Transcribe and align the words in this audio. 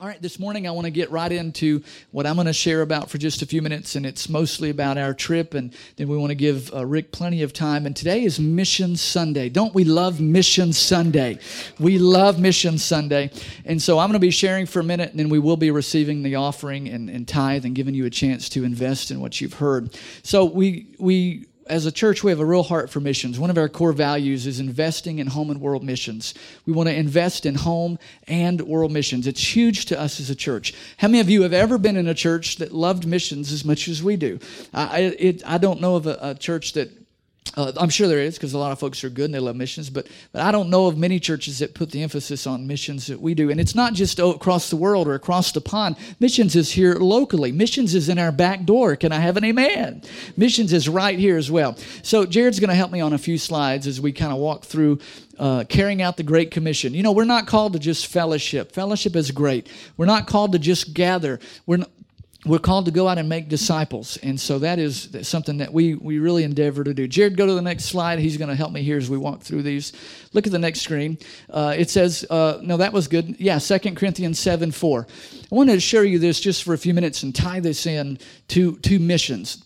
All 0.00 0.06
right, 0.06 0.22
this 0.22 0.38
morning 0.38 0.66
I 0.66 0.70
want 0.70 0.86
to 0.86 0.90
get 0.90 1.10
right 1.10 1.30
into 1.30 1.82
what 2.10 2.26
I'm 2.26 2.36
going 2.36 2.46
to 2.46 2.54
share 2.54 2.80
about 2.80 3.10
for 3.10 3.18
just 3.18 3.42
a 3.42 3.46
few 3.46 3.60
minutes, 3.60 3.96
and 3.96 4.06
it's 4.06 4.30
mostly 4.30 4.70
about 4.70 4.96
our 4.96 5.12
trip, 5.12 5.52
and 5.52 5.74
then 5.96 6.08
we 6.08 6.16
want 6.16 6.30
to 6.30 6.34
give 6.34 6.72
uh, 6.72 6.86
Rick 6.86 7.12
plenty 7.12 7.42
of 7.42 7.52
time. 7.52 7.84
And 7.84 7.94
today 7.94 8.24
is 8.24 8.40
Mission 8.40 8.96
Sunday. 8.96 9.50
Don't 9.50 9.74
we 9.74 9.84
love 9.84 10.18
Mission 10.18 10.72
Sunday? 10.72 11.38
We 11.78 11.98
love 11.98 12.40
Mission 12.40 12.78
Sunday. 12.78 13.30
And 13.66 13.82
so 13.82 13.98
I'm 13.98 14.08
going 14.08 14.14
to 14.14 14.20
be 14.20 14.30
sharing 14.30 14.64
for 14.64 14.80
a 14.80 14.84
minute, 14.84 15.10
and 15.10 15.20
then 15.20 15.28
we 15.28 15.38
will 15.38 15.58
be 15.58 15.70
receiving 15.70 16.22
the 16.22 16.36
offering 16.36 16.88
and, 16.88 17.10
and 17.10 17.28
tithe 17.28 17.66
and 17.66 17.74
giving 17.74 17.94
you 17.94 18.06
a 18.06 18.10
chance 18.10 18.48
to 18.48 18.64
invest 18.64 19.10
in 19.10 19.20
what 19.20 19.38
you've 19.42 19.52
heard. 19.52 19.94
So 20.22 20.46
we, 20.46 20.94
we 20.98 21.44
as 21.70 21.86
a 21.86 21.92
church, 21.92 22.24
we 22.24 22.32
have 22.32 22.40
a 22.40 22.44
real 22.44 22.64
heart 22.64 22.90
for 22.90 22.98
missions. 22.98 23.38
One 23.38 23.48
of 23.48 23.56
our 23.56 23.68
core 23.68 23.92
values 23.92 24.44
is 24.44 24.58
investing 24.58 25.20
in 25.20 25.28
home 25.28 25.50
and 25.50 25.60
world 25.60 25.84
missions. 25.84 26.34
We 26.66 26.72
want 26.72 26.88
to 26.88 26.94
invest 26.94 27.46
in 27.46 27.54
home 27.54 27.98
and 28.26 28.60
world 28.62 28.90
missions. 28.90 29.28
It's 29.28 29.54
huge 29.54 29.86
to 29.86 29.98
us 29.98 30.18
as 30.18 30.30
a 30.30 30.34
church. 30.34 30.74
How 30.98 31.06
many 31.06 31.20
of 31.20 31.30
you 31.30 31.42
have 31.42 31.52
ever 31.52 31.78
been 31.78 31.96
in 31.96 32.08
a 32.08 32.14
church 32.14 32.56
that 32.56 32.72
loved 32.72 33.06
missions 33.06 33.52
as 33.52 33.64
much 33.64 33.86
as 33.86 34.02
we 34.02 34.16
do? 34.16 34.40
I, 34.74 35.14
it, 35.16 35.42
I 35.46 35.58
don't 35.58 35.80
know 35.80 35.94
of 35.94 36.08
a, 36.08 36.18
a 36.20 36.34
church 36.34 36.72
that 36.72 36.99
uh, 37.56 37.72
I'm 37.76 37.88
sure 37.88 38.06
there 38.06 38.20
is 38.20 38.36
because 38.36 38.52
a 38.52 38.58
lot 38.58 38.70
of 38.70 38.78
folks 38.78 39.02
are 39.02 39.10
good 39.10 39.24
and 39.24 39.34
they 39.34 39.40
love 39.40 39.56
missions, 39.56 39.90
but, 39.90 40.06
but 40.32 40.42
I 40.42 40.52
don't 40.52 40.70
know 40.70 40.86
of 40.86 40.96
many 40.96 41.18
churches 41.18 41.58
that 41.58 41.74
put 41.74 41.90
the 41.90 42.02
emphasis 42.02 42.46
on 42.46 42.66
missions 42.66 43.08
that 43.08 43.20
we 43.20 43.34
do. 43.34 43.50
And 43.50 43.60
it's 43.60 43.74
not 43.74 43.92
just 43.92 44.20
across 44.20 44.70
the 44.70 44.76
world 44.76 45.08
or 45.08 45.14
across 45.14 45.50
the 45.50 45.60
pond. 45.60 45.96
Missions 46.20 46.54
is 46.54 46.70
here 46.70 46.94
locally. 46.94 47.50
Missions 47.50 47.94
is 47.94 48.08
in 48.08 48.18
our 48.18 48.30
back 48.30 48.64
door. 48.64 48.94
Can 48.94 49.10
I 49.10 49.18
have 49.18 49.36
an 49.36 49.44
amen? 49.44 50.02
Missions 50.36 50.72
is 50.72 50.88
right 50.88 51.18
here 51.18 51.36
as 51.36 51.50
well. 51.50 51.76
So 52.02 52.24
Jared's 52.24 52.60
going 52.60 52.70
to 52.70 52.76
help 52.76 52.92
me 52.92 53.00
on 53.00 53.12
a 53.12 53.18
few 53.18 53.36
slides 53.36 53.88
as 53.88 54.00
we 54.00 54.12
kind 54.12 54.32
of 54.32 54.38
walk 54.38 54.64
through 54.64 55.00
uh, 55.38 55.64
carrying 55.68 56.02
out 56.02 56.16
the 56.16 56.22
Great 56.22 56.52
Commission. 56.52 56.94
You 56.94 57.02
know, 57.02 57.12
we're 57.12 57.24
not 57.24 57.48
called 57.48 57.72
to 57.72 57.80
just 57.80 58.06
fellowship. 58.06 58.70
Fellowship 58.72 59.16
is 59.16 59.32
great. 59.32 59.68
We're 59.96 60.06
not 60.06 60.28
called 60.28 60.52
to 60.52 60.58
just 60.58 60.94
gather. 60.94 61.40
We're 61.66 61.78
not, 61.78 61.90
we're 62.46 62.58
called 62.58 62.86
to 62.86 62.90
go 62.90 63.06
out 63.06 63.18
and 63.18 63.28
make 63.28 63.48
disciples. 63.48 64.16
And 64.18 64.40
so 64.40 64.58
that 64.60 64.78
is 64.78 65.10
something 65.22 65.58
that 65.58 65.72
we, 65.72 65.94
we 65.94 66.18
really 66.18 66.42
endeavor 66.42 66.82
to 66.82 66.94
do. 66.94 67.06
Jared, 67.06 67.36
go 67.36 67.46
to 67.46 67.54
the 67.54 67.60
next 67.60 67.84
slide. 67.84 68.18
He's 68.18 68.38
going 68.38 68.48
to 68.48 68.54
help 68.54 68.72
me 68.72 68.82
here 68.82 68.96
as 68.96 69.10
we 69.10 69.18
walk 69.18 69.42
through 69.42 69.62
these. 69.62 69.92
Look 70.32 70.46
at 70.46 70.52
the 70.52 70.58
next 70.58 70.80
screen. 70.80 71.18
Uh, 71.50 71.74
it 71.76 71.90
says, 71.90 72.24
uh, 72.30 72.58
no, 72.62 72.78
that 72.78 72.94
was 72.94 73.08
good. 73.08 73.36
Yeah, 73.38 73.58
2 73.58 73.94
Corinthians 73.94 74.38
7 74.38 74.70
4. 74.70 75.06
I 75.06 75.54
wanted 75.54 75.74
to 75.74 75.80
share 75.80 76.04
you 76.04 76.18
this 76.18 76.40
just 76.40 76.62
for 76.62 76.72
a 76.72 76.78
few 76.78 76.94
minutes 76.94 77.22
and 77.22 77.34
tie 77.34 77.60
this 77.60 77.86
in 77.86 78.18
to, 78.48 78.76
to 78.78 78.98
missions. 78.98 79.62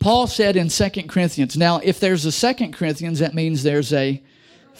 Paul 0.00 0.26
said 0.26 0.56
in 0.56 0.68
2 0.70 0.90
Corinthians, 1.08 1.58
now, 1.58 1.78
if 1.84 2.00
there's 2.00 2.24
a 2.24 2.54
2 2.54 2.70
Corinthians, 2.70 3.18
that 3.18 3.34
means 3.34 3.62
there's 3.62 3.92
a 3.92 4.22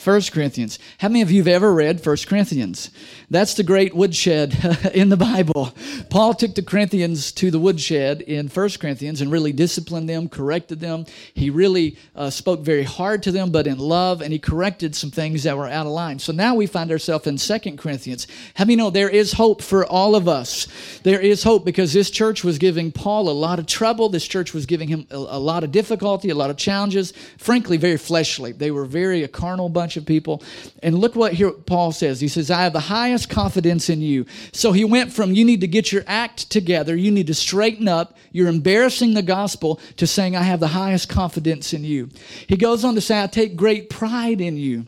1 0.03 0.21
Corinthians. 0.31 0.79
How 0.97 1.09
many 1.09 1.21
of 1.21 1.29
you 1.29 1.41
have 1.41 1.47
ever 1.47 1.73
read 1.73 2.05
1 2.05 2.17
Corinthians? 2.27 2.89
That's 3.31 3.53
the 3.53 3.63
great 3.63 3.95
woodshed 3.95 4.57
in 4.93 5.09
the 5.09 5.17
Bible. 5.17 5.71
Paul 6.09 6.33
took 6.33 6.55
the 6.55 6.63
Corinthians 6.63 7.31
to 7.33 7.51
the 7.51 7.59
woodshed 7.59 8.21
in 8.21 8.47
1 8.47 8.69
Corinthians 8.79 9.21
and 9.21 9.31
really 9.31 9.51
disciplined 9.51 10.09
them, 10.09 10.29
corrected 10.29 10.79
them. 10.79 11.05
He 11.35 11.51
really 11.51 11.97
uh, 12.15 12.31
spoke 12.31 12.61
very 12.61 12.81
hard 12.81 13.21
to 13.23 13.31
them, 13.31 13.51
but 13.51 13.67
in 13.67 13.77
love, 13.77 14.21
and 14.21 14.33
he 14.33 14.39
corrected 14.39 14.95
some 14.95 15.11
things 15.11 15.43
that 15.43 15.55
were 15.55 15.67
out 15.67 15.85
of 15.85 15.91
line. 15.91 16.17
So 16.17 16.33
now 16.33 16.55
we 16.55 16.65
find 16.65 16.91
ourselves 16.91 17.27
in 17.27 17.37
2 17.37 17.77
Corinthians. 17.77 18.25
How 18.55 18.65
many 18.65 18.77
know 18.77 18.89
there 18.89 19.09
is 19.09 19.33
hope 19.33 19.61
for 19.61 19.85
all 19.85 20.15
of 20.15 20.27
us? 20.27 20.67
There 21.03 21.19
is 21.19 21.43
hope 21.43 21.65
because 21.65 21.93
this 21.93 22.09
church 22.09 22.43
was 22.43 22.57
giving 22.57 22.91
Paul 22.91 23.29
a 23.29 23.31
lot 23.31 23.59
of 23.59 23.67
trouble. 23.67 24.09
This 24.09 24.27
church 24.27 24.55
was 24.55 24.65
giving 24.65 24.87
him 24.87 25.05
a, 25.11 25.15
a 25.15 25.39
lot 25.39 25.63
of 25.63 25.71
difficulty, 25.71 26.29
a 26.29 26.35
lot 26.35 26.49
of 26.49 26.57
challenges. 26.57 27.13
Frankly, 27.37 27.77
very 27.77 27.97
fleshly. 27.97 28.53
They 28.53 28.71
were 28.71 28.85
very 28.85 29.21
a 29.21 29.27
carnal 29.27 29.69
bunch 29.69 29.97
of 29.97 30.05
people. 30.05 30.41
And 30.81 30.97
look 30.97 31.15
what 31.15 31.33
here 31.33 31.51
Paul 31.51 31.91
says. 31.91 32.19
He 32.19 32.27
says, 32.27 32.49
I 32.49 32.63
have 32.63 32.73
the 32.73 32.79
highest 32.79 33.18
confidence 33.25 33.89
in 33.89 34.01
you. 34.01 34.25
So 34.51 34.71
he 34.71 34.85
went 34.85 35.11
from 35.11 35.33
you 35.33 35.43
need 35.43 35.61
to 35.61 35.67
get 35.67 35.91
your 35.91 36.03
act 36.07 36.49
together, 36.49 36.95
you 36.95 37.11
need 37.11 37.27
to 37.27 37.33
straighten 37.33 37.87
up, 37.87 38.17
you're 38.31 38.47
embarrassing 38.47 39.13
the 39.13 39.21
gospel, 39.21 39.79
to 39.97 40.07
saying, 40.07 40.35
I 40.35 40.43
have 40.43 40.59
the 40.59 40.67
highest 40.67 41.09
confidence 41.09 41.73
in 41.73 41.83
you. 41.83 42.09
He 42.47 42.57
goes 42.57 42.83
on 42.83 42.95
to 42.95 43.01
say, 43.01 43.21
I 43.21 43.27
take 43.27 43.55
great 43.55 43.89
pride 43.89 44.41
in 44.41 44.57
you. 44.57 44.87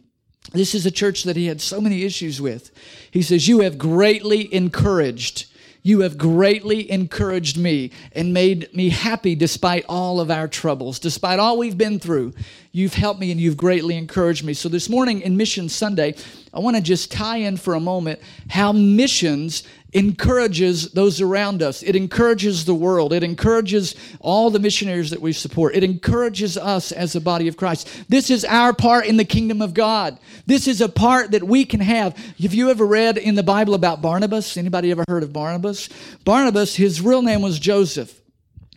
This 0.53 0.75
is 0.75 0.85
a 0.85 0.91
church 0.91 1.23
that 1.23 1.35
he 1.35 1.47
had 1.47 1.61
so 1.61 1.79
many 1.79 2.03
issues 2.03 2.41
with. 2.41 2.71
He 3.09 3.21
says, 3.21 3.47
You 3.47 3.61
have 3.61 3.77
greatly 3.77 4.53
encouraged 4.53 5.45
you 5.83 6.01
have 6.01 6.17
greatly 6.17 6.89
encouraged 6.91 7.57
me 7.57 7.91
and 8.13 8.33
made 8.33 8.73
me 8.73 8.89
happy 8.89 9.35
despite 9.35 9.83
all 9.89 10.19
of 10.19 10.29
our 10.29 10.47
troubles, 10.47 10.99
despite 10.99 11.39
all 11.39 11.57
we've 11.57 11.77
been 11.77 11.99
through. 11.99 12.33
You've 12.71 12.93
helped 12.93 13.19
me 13.19 13.31
and 13.31 13.41
you've 13.41 13.57
greatly 13.57 13.97
encouraged 13.97 14.43
me. 14.43 14.53
So, 14.53 14.69
this 14.69 14.89
morning 14.89 15.21
in 15.21 15.37
Mission 15.37 15.69
Sunday, 15.69 16.15
I 16.53 16.59
want 16.59 16.75
to 16.75 16.81
just 16.81 17.11
tie 17.11 17.37
in 17.37 17.57
for 17.57 17.75
a 17.75 17.79
moment 17.79 18.19
how 18.49 18.73
missions 18.73 19.63
encourages 19.93 20.91
those 20.91 21.19
around 21.21 21.61
us. 21.61 21.83
It 21.83 21.95
encourages 21.95 22.65
the 22.65 22.75
world. 22.75 23.13
It 23.13 23.23
encourages 23.23 23.95
all 24.19 24.49
the 24.49 24.59
missionaries 24.59 25.09
that 25.09 25.21
we 25.21 25.33
support. 25.33 25.75
It 25.75 25.83
encourages 25.83 26.57
us 26.57 26.91
as 26.91 27.15
a 27.15 27.21
body 27.21 27.47
of 27.47 27.57
Christ. 27.57 27.89
This 28.07 28.29
is 28.29 28.45
our 28.45 28.73
part 28.73 29.05
in 29.05 29.17
the 29.17 29.25
kingdom 29.25 29.61
of 29.61 29.73
God. 29.73 30.17
This 30.45 30.67
is 30.67 30.81
a 30.81 30.89
part 30.89 31.31
that 31.31 31.43
we 31.43 31.65
can 31.65 31.81
have. 31.81 32.15
Have 32.41 32.53
you 32.53 32.69
ever 32.69 32.85
read 32.85 33.17
in 33.17 33.35
the 33.35 33.43
Bible 33.43 33.73
about 33.73 34.01
Barnabas? 34.01 34.55
Anybody 34.57 34.91
ever 34.91 35.03
heard 35.07 35.23
of 35.23 35.33
Barnabas? 35.33 35.89
Barnabas, 36.23 36.75
his 36.75 37.01
real 37.01 37.21
name 37.21 37.41
was 37.41 37.59
Joseph. 37.59 38.20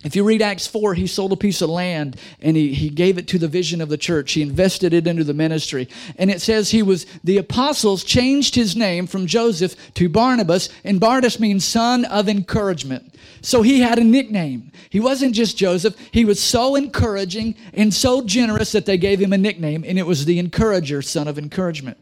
If 0.05 0.15
you 0.15 0.23
read 0.23 0.43
Acts 0.43 0.67
4, 0.67 0.95
he 0.95 1.07
sold 1.07 1.33
a 1.33 1.37
piece 1.37 1.63
of 1.63 1.71
land 1.71 2.21
and 2.41 2.57
he, 2.57 2.75
he 2.75 2.91
gave 2.91 3.17
it 3.17 3.27
to 3.29 3.39
the 3.39 3.49
vision 3.49 3.81
of 3.81 3.89
the 3.89 3.97
church. 3.97 4.33
He 4.33 4.43
invested 4.43 4.93
it 4.93 5.07
into 5.07 5.25
the 5.25 5.33
ministry. 5.33 5.89
And 6.17 6.31
it 6.31 6.43
says 6.43 6.71
he 6.71 6.83
was, 6.83 7.07
the 7.25 7.39
apostles 7.39 8.05
changed 8.05 8.55
his 8.55 8.77
name 8.77 9.07
from 9.07 9.27
Joseph 9.27 9.95
to 9.95 10.11
Barnabas, 10.11 10.69
and 10.85 11.01
Barnabas 11.01 11.41
means 11.41 11.65
son 11.65 12.05
of 12.05 12.29
encouragement. 12.29 13.15
So 13.41 13.63
he 13.63 13.81
had 13.81 13.99
a 13.99 14.05
nickname. 14.05 14.73
He 14.91 15.01
wasn't 15.01 15.35
just 15.35 15.57
Joseph, 15.57 15.97
he 16.11 16.27
was 16.27 16.41
so 16.41 16.77
encouraging 16.77 17.55
and 17.73 17.93
so 17.93 18.23
generous 18.23 18.73
that 18.73 18.85
they 18.85 18.99
gave 18.99 19.21
him 19.21 19.33
a 19.33 19.39
nickname, 19.39 19.85
and 19.87 19.99
it 19.99 20.07
was 20.07 20.27
the 20.27 20.39
encourager, 20.39 21.01
son 21.01 21.29
of 21.29 21.39
encouragement. 21.39 21.97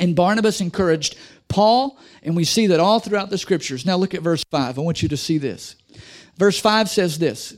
And 0.00 0.16
Barnabas 0.16 0.60
encouraged 0.60 1.16
Paul, 1.46 1.98
and 2.24 2.34
we 2.34 2.42
see 2.42 2.66
that 2.66 2.80
all 2.80 2.98
throughout 2.98 3.30
the 3.30 3.38
scriptures. 3.38 3.86
Now 3.86 3.96
look 3.96 4.14
at 4.14 4.22
verse 4.22 4.42
5. 4.50 4.78
I 4.78 4.82
want 4.82 5.02
you 5.02 5.08
to 5.08 5.16
see 5.16 5.38
this. 5.38 5.76
Verse 6.36 6.58
5 6.58 6.88
says 6.88 7.18
this 7.18 7.54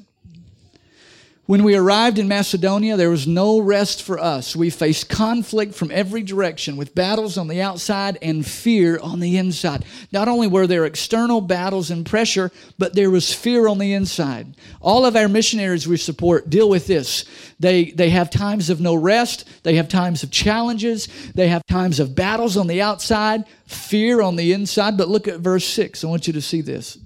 When 1.47 1.65
we 1.65 1.77
arrived 1.77 2.19
in 2.19 2.29
Macedonia, 2.29 2.97
there 2.97 3.09
was 3.09 3.27
no 3.27 3.59
rest 3.59 4.03
for 4.03 4.19
us. 4.19 4.55
We 4.55 4.69
faced 4.69 5.09
conflict 5.09 5.75
from 5.75 5.91
every 5.91 6.23
direction 6.23 6.77
with 6.77 6.95
battles 6.95 7.39
on 7.39 7.49
the 7.49 7.63
outside 7.63 8.19
and 8.21 8.47
fear 8.47 8.99
on 8.99 9.21
the 9.21 9.39
inside. 9.39 9.87
Not 10.13 10.29
only 10.29 10.47
were 10.47 10.67
there 10.67 10.85
external 10.85 11.41
battles 11.41 11.91
and 11.91 12.05
pressure, 12.05 12.53
but 12.79 12.95
there 12.95 13.11
was 13.11 13.33
fear 13.33 13.67
on 13.67 13.79
the 13.79 13.95
inside. 13.95 14.57
All 14.83 15.07
of 15.07 15.17
our 15.17 15.29
missionaries 15.29 15.89
we 15.89 15.97
support 15.97 16.51
deal 16.51 16.69
with 16.69 16.87
this. 16.87 17.25
They, 17.59 17.93
they 17.93 18.11
have 18.11 18.29
times 18.29 18.69
of 18.69 18.81
no 18.81 18.95
rest, 18.95 19.49
they 19.63 19.77
have 19.77 19.89
times 19.89 20.23
of 20.23 20.31
challenges, 20.31 21.09
they 21.35 21.49
have 21.49 21.65
times 21.67 21.99
of 21.99 22.15
battles 22.15 22.59
on 22.59 22.67
the 22.67 22.83
outside, 22.83 23.45
fear 23.67 24.21
on 24.21 24.37
the 24.37 24.53
inside. 24.53 24.99
But 24.99 25.09
look 25.09 25.27
at 25.29 25.41
verse 25.41 25.65
6. 25.65 26.05
I 26.05 26.09
want 26.09 26.27
you 26.27 26.35
to 26.35 26.43
see 26.43 26.61
this. 26.61 26.99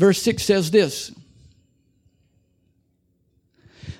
Verse 0.00 0.22
6 0.22 0.42
says 0.42 0.70
this 0.70 1.12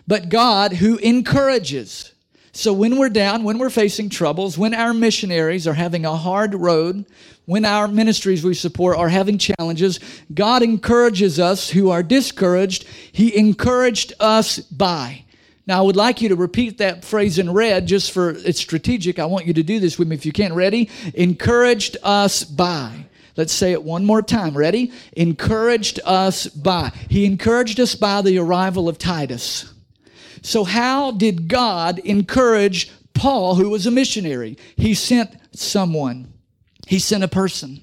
But 0.08 0.30
God, 0.30 0.72
who 0.72 0.96
encourages, 0.96 2.14
so 2.52 2.72
when 2.72 2.96
we're 2.96 3.10
down, 3.10 3.44
when 3.44 3.58
we're 3.58 3.68
facing 3.68 4.08
troubles, 4.08 4.56
when 4.56 4.72
our 4.72 4.94
missionaries 4.94 5.68
are 5.68 5.74
having 5.74 6.06
a 6.06 6.16
hard 6.16 6.54
road, 6.54 7.04
when 7.44 7.66
our 7.66 7.86
ministries 7.86 8.42
we 8.42 8.54
support 8.54 8.96
are 8.96 9.10
having 9.10 9.36
challenges, 9.36 10.00
God 10.32 10.62
encourages 10.62 11.38
us 11.38 11.68
who 11.68 11.90
are 11.90 12.02
discouraged. 12.02 12.86
He 13.12 13.36
encouraged 13.36 14.14
us 14.18 14.58
by. 14.58 15.24
Now, 15.66 15.80
I 15.80 15.82
would 15.82 15.96
like 15.96 16.22
you 16.22 16.30
to 16.30 16.36
repeat 16.36 16.78
that 16.78 17.04
phrase 17.04 17.38
in 17.38 17.52
red 17.52 17.86
just 17.86 18.10
for 18.10 18.30
it's 18.30 18.58
strategic. 18.58 19.18
I 19.18 19.26
want 19.26 19.46
you 19.46 19.52
to 19.52 19.62
do 19.62 19.78
this 19.78 19.98
with 19.98 20.08
me 20.08 20.16
if 20.16 20.24
you 20.24 20.32
can. 20.32 20.54
Ready? 20.54 20.88
Encouraged 21.12 21.98
us 22.02 22.42
by. 22.42 23.04
Let's 23.40 23.54
say 23.54 23.72
it 23.72 23.82
one 23.82 24.04
more 24.04 24.20
time. 24.20 24.54
Ready? 24.54 24.92
Encouraged 25.14 25.98
us 26.04 26.46
by. 26.46 26.92
He 27.08 27.24
encouraged 27.24 27.80
us 27.80 27.94
by 27.94 28.20
the 28.20 28.36
arrival 28.36 28.86
of 28.86 28.98
Titus. 28.98 29.72
So, 30.42 30.62
how 30.62 31.12
did 31.12 31.48
God 31.48 32.00
encourage 32.00 32.92
Paul, 33.14 33.54
who 33.54 33.70
was 33.70 33.86
a 33.86 33.90
missionary? 33.90 34.58
He 34.76 34.92
sent 34.92 35.30
someone, 35.56 36.34
he 36.86 36.98
sent 36.98 37.24
a 37.24 37.28
person. 37.28 37.80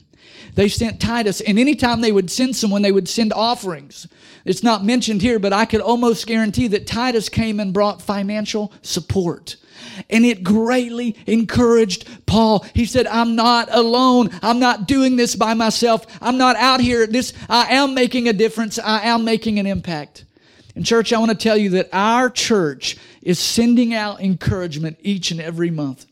They 0.53 0.69
sent 0.69 1.01
Titus, 1.01 1.41
and 1.41 1.57
anytime 1.57 2.01
they 2.01 2.11
would 2.11 2.29
send 2.29 2.55
someone, 2.55 2.83
they 2.83 2.91
would 2.91 3.09
send 3.09 3.33
offerings. 3.33 4.07
It's 4.47 4.63
not 4.63 4.83
mentioned 4.83 5.21
here, 5.21 5.39
but 5.39 5.53
I 5.53 5.65
could 5.65 5.81
almost 5.81 6.25
guarantee 6.25 6.67
that 6.69 6.87
Titus 6.87 7.29
came 7.29 7.59
and 7.59 7.73
brought 7.73 8.01
financial 8.01 8.71
support 8.81 9.57
and 10.09 10.25
it 10.25 10.43
greatly 10.43 11.15
encouraged 11.25 12.07
Paul. 12.25 12.65
He 12.73 12.85
said, 12.85 13.07
I'm 13.07 13.35
not 13.35 13.69
alone. 13.71 14.29
I'm 14.41 14.59
not 14.59 14.87
doing 14.87 15.15
this 15.15 15.35
by 15.35 15.53
myself. 15.53 16.05
I'm 16.21 16.37
not 16.37 16.55
out 16.55 16.81
here. 16.81 17.07
This, 17.07 17.33
I 17.49 17.75
am 17.75 17.93
making 17.93 18.27
a 18.27 18.33
difference. 18.33 18.79
I 18.79 19.07
am 19.07 19.25
making 19.25 19.59
an 19.59 19.65
impact. 19.65 20.25
And 20.75 20.85
church, 20.85 21.11
I 21.11 21.19
want 21.19 21.31
to 21.31 21.37
tell 21.37 21.57
you 21.57 21.71
that 21.71 21.89
our 21.91 22.29
church 22.29 22.97
is 23.21 23.39
sending 23.39 23.93
out 23.93 24.21
encouragement 24.21 24.97
each 25.01 25.31
and 25.31 25.41
every 25.41 25.71
month. 25.71 26.05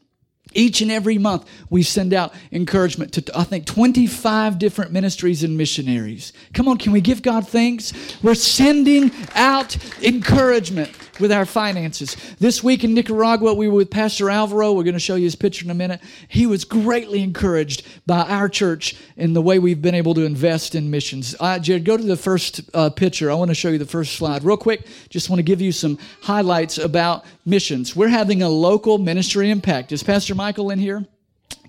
Each 0.56 0.82
and 0.82 0.90
every 0.90 1.18
month, 1.18 1.48
we 1.70 1.84
send 1.84 2.14
out 2.14 2.34
encouragement 2.52 3.14
to, 3.14 3.38
I 3.38 3.44
think, 3.44 3.66
25 3.66 4.58
different 4.58 4.92
ministries 4.92 5.44
and 5.44 5.58
missionaries. 5.58 6.34
Come 6.54 6.68
on, 6.68 6.78
can 6.78 6.94
we 6.94 7.02
give 7.02 7.22
God 7.22 7.48
thanks? 7.48 7.94
We're 8.24 8.36
sending 8.36 9.12
out 9.36 9.78
encouragement 10.02 10.92
with 11.20 11.32
our 11.32 11.46
finances. 11.46 12.16
This 12.40 12.64
week 12.64 12.84
in 12.84 12.94
Nicaragua, 12.94 13.54
we 13.54 13.68
were 13.68 13.76
with 13.76 13.90
Pastor 13.90 14.30
Alvaro. 14.30 14.74
We're 14.74 14.84
going 14.84 14.94
to 14.94 15.00
show 15.00 15.16
you 15.16 15.24
his 15.24 15.36
picture 15.36 15.66
in 15.66 15.72
a 15.72 15.76
minute. 15.76 16.02
He 16.28 16.46
was 16.46 16.66
greatly 16.66 17.22
encouraged 17.22 17.86
by 18.06 18.22
our 18.22 18.50
church 18.50 18.96
in 19.18 19.34
the 19.34 19.42
way 19.42 19.60
we've 19.60 19.82
been 19.82 19.96
able 19.96 20.14
to 20.16 20.22
invest 20.22 20.76
in 20.76 20.92
missions. 20.92 21.36
Uh, 21.40 21.60
Jared, 21.60 21.86
go 21.86 21.98
to 21.98 22.04
the 22.04 22.18
first 22.18 22.62
uh, 22.74 22.90
picture. 22.90 23.32
I 23.32 23.36
want 23.36 23.50
to 23.50 23.56
show 23.56 23.70
you 23.70 23.78
the 23.78 23.86
first 23.86 24.14
slide. 24.14 24.44
Real 24.44 24.58
quick, 24.58 24.86
just 25.10 25.30
want 25.30 25.40
to 25.40 25.44
give 25.44 25.62
you 25.62 25.72
some 25.72 25.98
highlights 26.22 26.78
about 26.78 27.26
missions. 27.46 27.96
We're 27.96 28.10
having 28.10 28.42
a 28.42 28.50
local 28.50 28.98
ministry 28.98 29.50
impact. 29.50 29.92
Is 29.92 30.04
Pastor 30.04 30.36
Michael 30.46 30.70
in 30.70 30.78
here? 30.78 31.04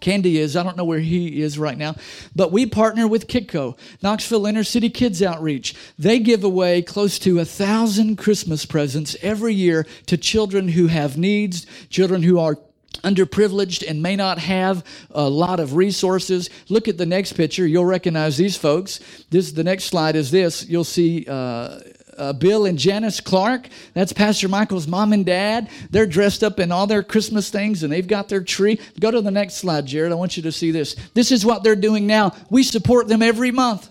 Candy 0.00 0.36
is. 0.38 0.54
I 0.54 0.62
don't 0.62 0.76
know 0.76 0.84
where 0.84 1.00
he 1.00 1.40
is 1.40 1.58
right 1.58 1.78
now. 1.78 1.94
But 2.34 2.52
we 2.52 2.66
partner 2.66 3.08
with 3.08 3.26
KITCO, 3.26 3.78
Knoxville 4.02 4.44
Inner 4.44 4.64
City 4.64 4.90
Kids 4.90 5.22
Outreach. 5.22 5.74
They 5.98 6.18
give 6.18 6.44
away 6.44 6.82
close 6.82 7.18
to 7.20 7.38
a 7.38 7.46
thousand 7.46 8.16
Christmas 8.16 8.66
presents 8.66 9.16
every 9.22 9.54
year 9.54 9.86
to 10.08 10.18
children 10.18 10.68
who 10.68 10.88
have 10.88 11.16
needs, 11.16 11.64
children 11.88 12.22
who 12.22 12.38
are 12.38 12.58
underprivileged 12.96 13.82
and 13.88 14.02
may 14.02 14.14
not 14.14 14.38
have 14.40 14.84
a 15.10 15.26
lot 15.26 15.58
of 15.58 15.74
resources. 15.74 16.50
Look 16.68 16.86
at 16.86 16.98
the 16.98 17.06
next 17.06 17.32
picture. 17.32 17.66
You'll 17.66 17.86
recognize 17.86 18.36
these 18.36 18.58
folks. 18.58 19.00
This 19.30 19.52
the 19.52 19.64
next 19.64 19.84
slide 19.84 20.16
is 20.16 20.30
this. 20.30 20.66
You'll 20.66 20.84
see 20.84 21.24
uh, 21.26 21.78
uh, 22.16 22.32
Bill 22.32 22.66
and 22.66 22.78
Janice 22.78 23.20
Clark. 23.20 23.68
That's 23.94 24.12
Pastor 24.12 24.48
Michael's 24.48 24.86
mom 24.86 25.12
and 25.12 25.24
dad. 25.24 25.68
They're 25.90 26.06
dressed 26.06 26.42
up 26.42 26.60
in 26.60 26.72
all 26.72 26.86
their 26.86 27.02
Christmas 27.02 27.50
things 27.50 27.82
and 27.82 27.92
they've 27.92 28.06
got 28.06 28.28
their 28.28 28.42
tree. 28.42 28.80
Go 29.00 29.10
to 29.10 29.20
the 29.20 29.30
next 29.30 29.54
slide, 29.54 29.86
Jared. 29.86 30.12
I 30.12 30.16
want 30.16 30.36
you 30.36 30.42
to 30.44 30.52
see 30.52 30.70
this. 30.70 30.96
This 31.14 31.32
is 31.32 31.44
what 31.44 31.62
they're 31.62 31.76
doing 31.76 32.06
now. 32.06 32.34
We 32.50 32.62
support 32.62 33.08
them 33.08 33.22
every 33.22 33.50
month. 33.50 33.90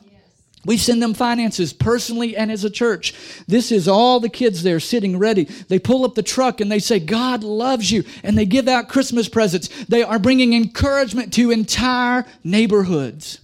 We 0.65 0.77
send 0.77 1.01
them 1.01 1.13
finances 1.13 1.73
personally 1.73 2.35
and 2.35 2.51
as 2.51 2.63
a 2.63 2.69
church. 2.69 3.13
This 3.47 3.71
is 3.71 3.87
all 3.87 4.19
the 4.19 4.29
kids 4.29 4.63
there 4.63 4.79
sitting 4.79 5.17
ready. 5.19 5.43
They 5.43 5.77
pull 5.77 6.03
up 6.03 6.15
the 6.15 6.23
truck 6.23 6.59
and 6.59 6.71
they 6.71 6.79
say, 6.79 6.99
God 6.99 7.43
loves 7.43 7.91
you. 7.91 8.03
And 8.23 8.37
they 8.37 8.45
give 8.47 8.67
out 8.67 8.89
Christmas 8.89 9.29
presents. 9.29 9.67
They 9.85 10.01
are 10.01 10.17
bringing 10.17 10.53
encouragement 10.53 11.33
to 11.33 11.51
entire 11.51 12.25
neighborhoods. 12.43 13.39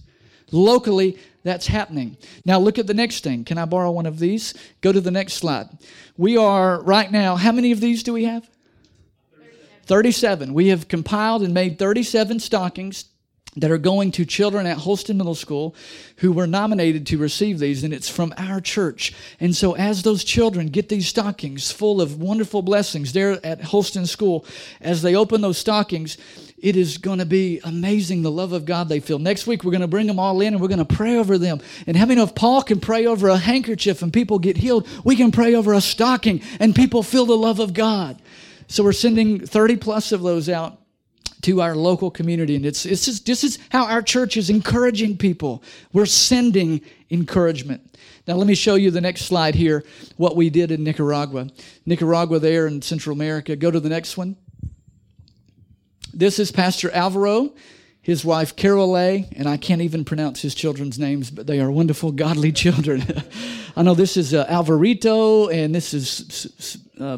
Locally, 0.50 1.16
that's 1.42 1.66
happening. 1.66 2.16
Now, 2.44 2.58
look 2.58 2.78
at 2.78 2.86
the 2.86 2.94
next 2.94 3.24
thing. 3.24 3.44
Can 3.44 3.58
I 3.58 3.64
borrow 3.64 3.90
one 3.90 4.06
of 4.06 4.18
these? 4.18 4.54
Go 4.80 4.92
to 4.92 5.00
the 5.00 5.10
next 5.10 5.34
slide. 5.34 5.68
We 6.16 6.36
are 6.36 6.80
right 6.82 7.10
now, 7.10 7.36
how 7.36 7.52
many 7.52 7.72
of 7.72 7.80
these 7.80 8.02
do 8.02 8.12
we 8.12 8.24
have? 8.24 8.48
37. 9.32 9.86
37. 9.86 10.54
We 10.54 10.68
have 10.68 10.88
compiled 10.88 11.42
and 11.42 11.52
made 11.52 11.78
37 11.78 12.40
stockings 12.40 13.06
that 13.56 13.70
are 13.70 13.78
going 13.78 14.10
to 14.12 14.24
children 14.24 14.66
at 14.66 14.78
Holston 14.78 15.18
Middle 15.18 15.34
School 15.34 15.74
who 16.16 16.32
were 16.32 16.46
nominated 16.46 17.06
to 17.08 17.18
receive 17.18 17.58
these, 17.58 17.84
and 17.84 17.92
it's 17.92 18.08
from 18.08 18.32
our 18.38 18.60
church. 18.60 19.12
And 19.40 19.54
so, 19.54 19.74
as 19.74 20.02
those 20.02 20.24
children 20.24 20.68
get 20.68 20.88
these 20.88 21.08
stockings 21.08 21.70
full 21.70 22.00
of 22.00 22.20
wonderful 22.20 22.62
blessings 22.62 23.12
there 23.12 23.44
at 23.44 23.62
Holston 23.62 24.06
School, 24.06 24.46
as 24.80 25.02
they 25.02 25.14
open 25.14 25.42
those 25.42 25.58
stockings, 25.58 26.16
it 26.56 26.76
is 26.76 26.96
going 26.96 27.18
to 27.18 27.26
be 27.26 27.60
amazing 27.64 28.22
the 28.22 28.30
love 28.30 28.52
of 28.52 28.64
God 28.64 28.88
they 28.88 29.00
feel. 29.00 29.18
Next 29.18 29.46
week, 29.46 29.64
we're 29.64 29.72
going 29.72 29.82
to 29.82 29.88
bring 29.88 30.06
them 30.06 30.18
all 30.18 30.40
in 30.40 30.54
and 30.54 30.62
we're 30.62 30.68
going 30.68 30.78
to 30.78 30.84
pray 30.84 31.16
over 31.16 31.36
them. 31.36 31.60
And 31.86 31.96
know 31.96 32.22
if 32.22 32.34
Paul 32.34 32.62
can 32.62 32.80
pray 32.80 33.06
over 33.06 33.28
a 33.28 33.36
handkerchief 33.36 34.00
and 34.00 34.12
people 34.12 34.38
get 34.38 34.56
healed, 34.56 34.86
we 35.04 35.16
can 35.16 35.32
pray 35.32 35.54
over 35.54 35.74
a 35.74 35.80
stocking 35.80 36.40
and 36.60 36.74
people 36.74 37.02
feel 37.02 37.26
the 37.26 37.36
love 37.36 37.58
of 37.58 37.74
God. 37.74 38.22
So 38.68 38.84
we're 38.84 38.92
sending 38.92 39.44
30 39.44 39.76
plus 39.76 40.12
of 40.12 40.22
those 40.22 40.48
out 40.48 40.81
to 41.42 41.60
our 41.60 41.74
local 41.74 42.10
community. 42.10 42.56
And 42.56 42.64
it's, 42.64 42.86
it's 42.86 43.04
just, 43.04 43.26
this 43.26 43.44
is 43.44 43.58
how 43.70 43.86
our 43.86 44.02
church 44.02 44.36
is 44.36 44.48
encouraging 44.50 45.16
people. 45.18 45.62
We're 45.92 46.06
sending 46.06 46.80
encouragement. 47.10 47.96
Now, 48.26 48.34
let 48.34 48.46
me 48.46 48.54
show 48.54 48.76
you 48.76 48.90
the 48.90 49.00
next 49.00 49.22
slide 49.22 49.54
here 49.54 49.84
what 50.16 50.36
we 50.36 50.48
did 50.48 50.70
in 50.70 50.84
Nicaragua. 50.84 51.48
Nicaragua, 51.84 52.38
there 52.38 52.66
in 52.68 52.80
Central 52.80 53.14
America. 53.14 53.56
Go 53.56 53.70
to 53.70 53.80
the 53.80 53.88
next 53.88 54.16
one. 54.16 54.36
This 56.14 56.38
is 56.38 56.52
Pastor 56.52 56.90
Alvaro, 56.92 57.52
his 58.02 58.24
wife 58.24 58.56
Carol 58.56 58.96
and 58.96 59.48
I 59.48 59.56
can't 59.56 59.80
even 59.80 60.04
pronounce 60.04 60.42
his 60.42 60.54
children's 60.56 60.98
names, 60.98 61.30
but 61.30 61.46
they 61.46 61.60
are 61.60 61.70
wonderful, 61.70 62.10
godly 62.10 62.52
children. 62.64 63.04
I 63.76 63.82
know 63.82 63.94
this 63.94 64.16
is 64.16 64.34
uh, 64.34 64.44
Alvarito, 64.46 65.50
and 65.50 65.74
this 65.74 65.94
is 65.94 66.78
uh, 67.02 67.16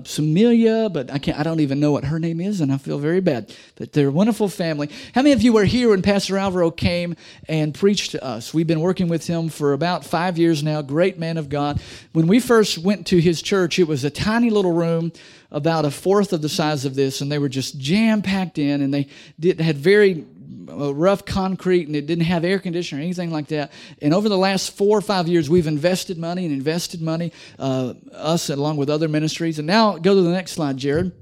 but 0.88 1.10
I 1.10 1.18
can't. 1.18 1.38
I 1.38 1.42
don't 1.42 1.60
even 1.60 1.80
know 1.80 1.92
what 1.92 2.04
her 2.04 2.18
name 2.18 2.40
is, 2.40 2.60
and 2.60 2.72
I 2.72 2.78
feel 2.78 2.98
very 2.98 3.20
bad. 3.20 3.54
But 3.76 3.92
they're 3.92 4.08
a 4.08 4.12
wonderful 4.12 4.48
family. 4.48 4.88
How 5.14 5.22
many 5.22 5.32
of 5.32 5.42
you 5.42 5.52
were 5.52 5.64
here 5.64 5.90
when 5.90 6.00
Pastor 6.00 6.38
Alvaro 6.38 6.70
came 6.70 7.16
and 7.48 7.74
preached 7.74 8.12
to 8.12 8.24
us? 8.24 8.54
We've 8.54 8.66
been 8.66 8.80
working 8.80 9.08
with 9.08 9.26
him 9.26 9.48
for 9.48 9.72
about 9.72 10.04
five 10.04 10.38
years 10.38 10.62
now. 10.62 10.80
Great 10.80 11.18
man 11.18 11.36
of 11.36 11.48
God. 11.48 11.80
When 12.12 12.26
we 12.26 12.40
first 12.40 12.78
went 12.78 13.06
to 13.08 13.20
his 13.20 13.42
church, 13.42 13.78
it 13.78 13.88
was 13.88 14.04
a 14.04 14.10
tiny 14.10 14.48
little 14.50 14.72
room 14.72 15.12
about 15.50 15.84
a 15.84 15.90
fourth 15.90 16.32
of 16.32 16.40
the 16.40 16.48
size 16.48 16.84
of 16.84 16.94
this, 16.94 17.20
and 17.20 17.30
they 17.30 17.38
were 17.38 17.48
just 17.48 17.78
jam 17.78 18.22
packed 18.22 18.58
in, 18.58 18.80
and 18.80 18.94
they 18.94 19.08
did 19.38 19.60
had 19.60 19.76
very 19.76 20.24
rough 20.66 21.24
concrete 21.24 21.86
and 21.86 21.96
it 21.96 22.06
didn't 22.06 22.24
have 22.24 22.44
air 22.44 22.58
conditioning 22.58 23.02
or 23.02 23.04
anything 23.04 23.30
like 23.30 23.48
that. 23.48 23.72
And 24.00 24.14
over 24.14 24.28
the 24.28 24.38
last 24.38 24.76
four 24.76 24.96
or 24.96 25.02
five 25.02 25.28
years, 25.28 25.48
we've 25.50 25.66
invested 25.66 26.18
money 26.18 26.44
and 26.44 26.54
invested 26.54 27.00
money, 27.02 27.32
uh, 27.58 27.94
us 28.12 28.50
along 28.50 28.76
with 28.76 28.90
other 28.90 29.08
ministries. 29.08 29.58
And 29.58 29.66
now 29.66 29.98
go 29.98 30.14
to 30.14 30.22
the 30.22 30.30
next 30.30 30.52
slide, 30.52 30.76
Jared. 30.76 31.12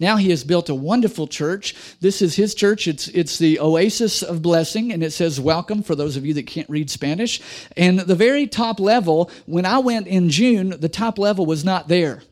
Now 0.00 0.16
he 0.16 0.30
has 0.30 0.44
built 0.44 0.68
a 0.68 0.74
wonderful 0.74 1.26
church. 1.26 1.74
This 2.00 2.22
is 2.22 2.36
his 2.36 2.54
church. 2.54 2.86
It's, 2.86 3.08
it's 3.08 3.38
the 3.38 3.58
Oasis 3.58 4.22
of 4.22 4.42
Blessing, 4.42 4.92
and 4.92 5.02
it 5.02 5.12
says 5.12 5.40
welcome 5.40 5.82
for 5.82 5.96
those 5.96 6.16
of 6.16 6.24
you 6.24 6.34
that 6.34 6.46
can't 6.46 6.70
read 6.70 6.88
Spanish. 6.88 7.40
And 7.76 7.98
the 7.98 8.14
very 8.14 8.46
top 8.46 8.78
level, 8.78 9.30
when 9.46 9.66
I 9.66 9.78
went 9.78 10.06
in 10.06 10.30
June, 10.30 10.70
the 10.78 10.88
top 10.88 11.18
level 11.18 11.46
was 11.46 11.64
not 11.64 11.88
there. 11.88 12.22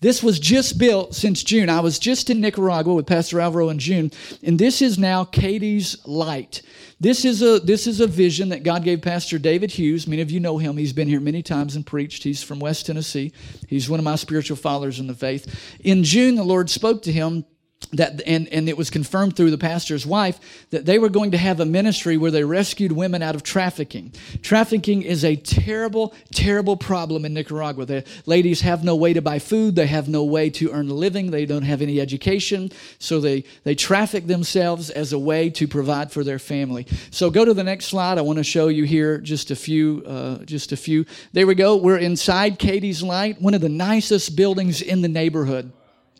This 0.00 0.22
was 0.22 0.38
just 0.38 0.78
built 0.78 1.14
since 1.14 1.42
June. 1.42 1.70
I 1.70 1.80
was 1.80 1.98
just 1.98 2.28
in 2.28 2.40
Nicaragua 2.40 2.94
with 2.94 3.06
Pastor 3.06 3.40
Alvaro 3.40 3.70
in 3.70 3.78
June, 3.78 4.10
and 4.42 4.58
this 4.58 4.82
is 4.82 4.98
now 4.98 5.24
Katie's 5.24 5.96
Light. 6.06 6.60
This 7.00 7.24
is 7.24 7.40
a 7.40 7.60
this 7.60 7.86
is 7.86 8.00
a 8.00 8.06
vision 8.06 8.50
that 8.50 8.62
God 8.62 8.84
gave 8.84 9.00
Pastor 9.00 9.38
David 9.38 9.70
Hughes. 9.70 10.06
Many 10.06 10.20
of 10.20 10.30
you 10.30 10.38
know 10.38 10.58
him. 10.58 10.76
He's 10.76 10.92
been 10.92 11.08
here 11.08 11.20
many 11.20 11.42
times 11.42 11.76
and 11.76 11.86
preached. 11.86 12.22
He's 12.22 12.42
from 12.42 12.58
West 12.58 12.86
Tennessee. 12.86 13.32
He's 13.68 13.88
one 13.88 13.98
of 13.98 14.04
my 14.04 14.16
spiritual 14.16 14.56
fathers 14.56 15.00
in 15.00 15.06
the 15.06 15.14
faith. 15.14 15.78
In 15.80 16.04
June, 16.04 16.34
the 16.34 16.44
Lord 16.44 16.68
spoke 16.68 17.02
to 17.02 17.12
him 17.12 17.46
that 17.92 18.22
and, 18.26 18.48
and 18.48 18.68
it 18.68 18.76
was 18.76 18.90
confirmed 18.90 19.36
through 19.36 19.50
the 19.50 19.58
pastor's 19.58 20.06
wife 20.06 20.66
that 20.70 20.86
they 20.86 20.98
were 20.98 21.08
going 21.08 21.30
to 21.30 21.38
have 21.38 21.60
a 21.60 21.64
ministry 21.64 22.16
where 22.16 22.30
they 22.30 22.44
rescued 22.44 22.92
women 22.92 23.22
out 23.22 23.34
of 23.34 23.42
trafficking. 23.42 24.12
Trafficking 24.42 25.02
is 25.02 25.24
a 25.24 25.36
terrible 25.36 26.14
terrible 26.32 26.76
problem 26.76 27.24
in 27.24 27.34
nicaragua. 27.34 27.86
The 27.86 28.04
ladies 28.26 28.60
have 28.62 28.84
no 28.84 28.96
way 28.96 29.12
to 29.12 29.22
buy 29.22 29.38
food. 29.38 29.76
They 29.76 29.86
have 29.86 30.08
no 30.08 30.24
way 30.24 30.50
to 30.50 30.70
earn 30.72 30.88
a 30.88 30.94
living. 30.94 31.30
They 31.30 31.46
don't 31.46 31.62
have 31.62 31.82
any 31.82 32.00
education. 32.00 32.70
So 32.98 33.20
they 33.20 33.44
they 33.64 33.74
traffic 33.74 34.26
themselves 34.26 34.90
as 34.90 35.12
a 35.12 35.18
way 35.18 35.50
to 35.50 35.68
provide 35.68 36.12
for 36.12 36.24
their 36.24 36.38
family. 36.38 36.86
So 37.10 37.30
go 37.30 37.44
to 37.44 37.54
the 37.54 37.64
next 37.64 37.86
slide. 37.86 38.18
I 38.18 38.22
want 38.22 38.38
to 38.38 38.44
show 38.44 38.68
you 38.68 38.84
here 38.84 39.18
just 39.18 39.50
a 39.50 39.56
few 39.56 40.02
uh, 40.06 40.38
just 40.44 40.72
a 40.72 40.76
few. 40.76 41.06
There 41.32 41.46
we 41.46 41.54
go. 41.54 41.76
We're 41.76 41.98
inside 41.98 42.58
katie's 42.58 43.02
light 43.02 43.40
one 43.40 43.54
of 43.54 43.60
the 43.60 43.68
nicest 43.68 44.36
buildings 44.36 44.82
in 44.82 45.02
the 45.02 45.08
neighborhood 45.08 45.72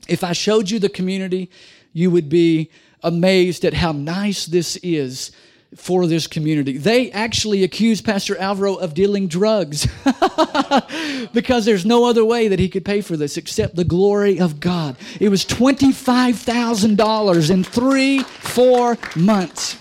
if 0.08 0.24
I 0.24 0.32
showed 0.32 0.70
you 0.70 0.78
the 0.78 0.88
community, 0.88 1.50
you 1.92 2.10
would 2.10 2.28
be 2.28 2.70
amazed 3.02 3.64
at 3.64 3.74
how 3.74 3.92
nice 3.92 4.46
this 4.46 4.76
is 4.82 5.30
for 5.74 6.06
this 6.06 6.26
community. 6.26 6.78
They 6.78 7.12
actually 7.12 7.62
accused 7.64 8.04
Pastor 8.04 8.36
Alvaro 8.38 8.76
of 8.76 8.94
dealing 8.94 9.28
drugs 9.28 9.86
because 11.32 11.64
there's 11.64 11.84
no 11.84 12.04
other 12.06 12.24
way 12.24 12.48
that 12.48 12.58
he 12.58 12.68
could 12.68 12.84
pay 12.84 13.00
for 13.00 13.16
this 13.16 13.36
except 13.36 13.76
the 13.76 13.84
glory 13.84 14.40
of 14.40 14.58
God. 14.60 14.96
It 15.20 15.28
was 15.28 15.44
$25,000 15.44 17.50
in 17.50 17.62
three, 17.64 18.20
four 18.20 18.98
months 19.16 19.76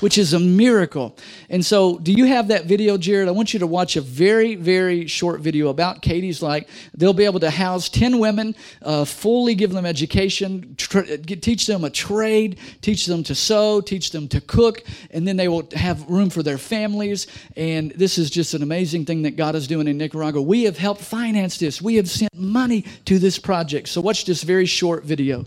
which 0.00 0.18
is 0.18 0.32
a 0.32 0.40
miracle. 0.40 1.16
And 1.48 1.64
so, 1.64 1.98
do 1.98 2.12
you 2.12 2.24
have 2.26 2.48
that 2.48 2.64
video, 2.64 2.96
Jared? 2.96 3.28
I 3.28 3.32
want 3.32 3.52
you 3.52 3.60
to 3.60 3.66
watch 3.66 3.96
a 3.96 4.00
very, 4.00 4.54
very 4.54 5.06
short 5.06 5.40
video 5.40 5.68
about 5.68 6.02
Katie's 6.02 6.42
Light. 6.42 6.68
They'll 6.96 7.12
be 7.12 7.24
able 7.24 7.40
to 7.40 7.50
house 7.50 7.88
10 7.88 8.18
women, 8.18 8.54
uh, 8.82 9.04
fully 9.04 9.54
give 9.54 9.72
them 9.72 9.86
education, 9.86 10.74
teach 10.76 11.66
them 11.66 11.84
a 11.84 11.90
trade, 11.90 12.58
teach 12.80 13.06
them 13.06 13.22
to 13.24 13.34
sew, 13.34 13.80
teach 13.80 14.10
them 14.10 14.28
to 14.28 14.40
cook, 14.40 14.82
and 15.10 15.26
then 15.26 15.36
they 15.36 15.48
will 15.48 15.68
have 15.74 16.08
room 16.08 16.30
for 16.30 16.42
their 16.42 16.58
families. 16.58 17.26
And 17.56 17.92
this 17.92 18.18
is 18.18 18.30
just 18.30 18.54
an 18.54 18.62
amazing 18.62 19.04
thing 19.04 19.22
that 19.22 19.36
God 19.36 19.54
is 19.54 19.66
doing 19.66 19.86
in 19.86 19.98
Nicaragua. 19.98 20.42
We 20.42 20.64
have 20.64 20.78
helped 20.78 21.00
finance 21.00 21.58
this, 21.58 21.80
we 21.82 21.96
have 21.96 22.08
sent 22.08 22.34
money 22.34 22.84
to 23.04 23.18
this 23.18 23.38
project. 23.38 23.88
So, 23.88 24.00
watch 24.00 24.24
this 24.24 24.42
very 24.42 24.66
short 24.66 25.04
video. 25.04 25.44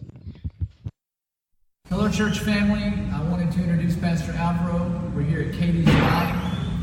Hello, 1.89 2.09
church 2.09 2.39
family. 2.39 2.91
I 3.13 3.21
wanted 3.29 3.51
to 3.51 3.59
introduce 3.59 3.92
Pastor 4.03 4.33
Alvaro. 4.33 4.83
We're 5.15 5.23
here 5.23 5.47
at 5.47 5.55
Katie's 5.55 5.87
Light, 5.87 6.35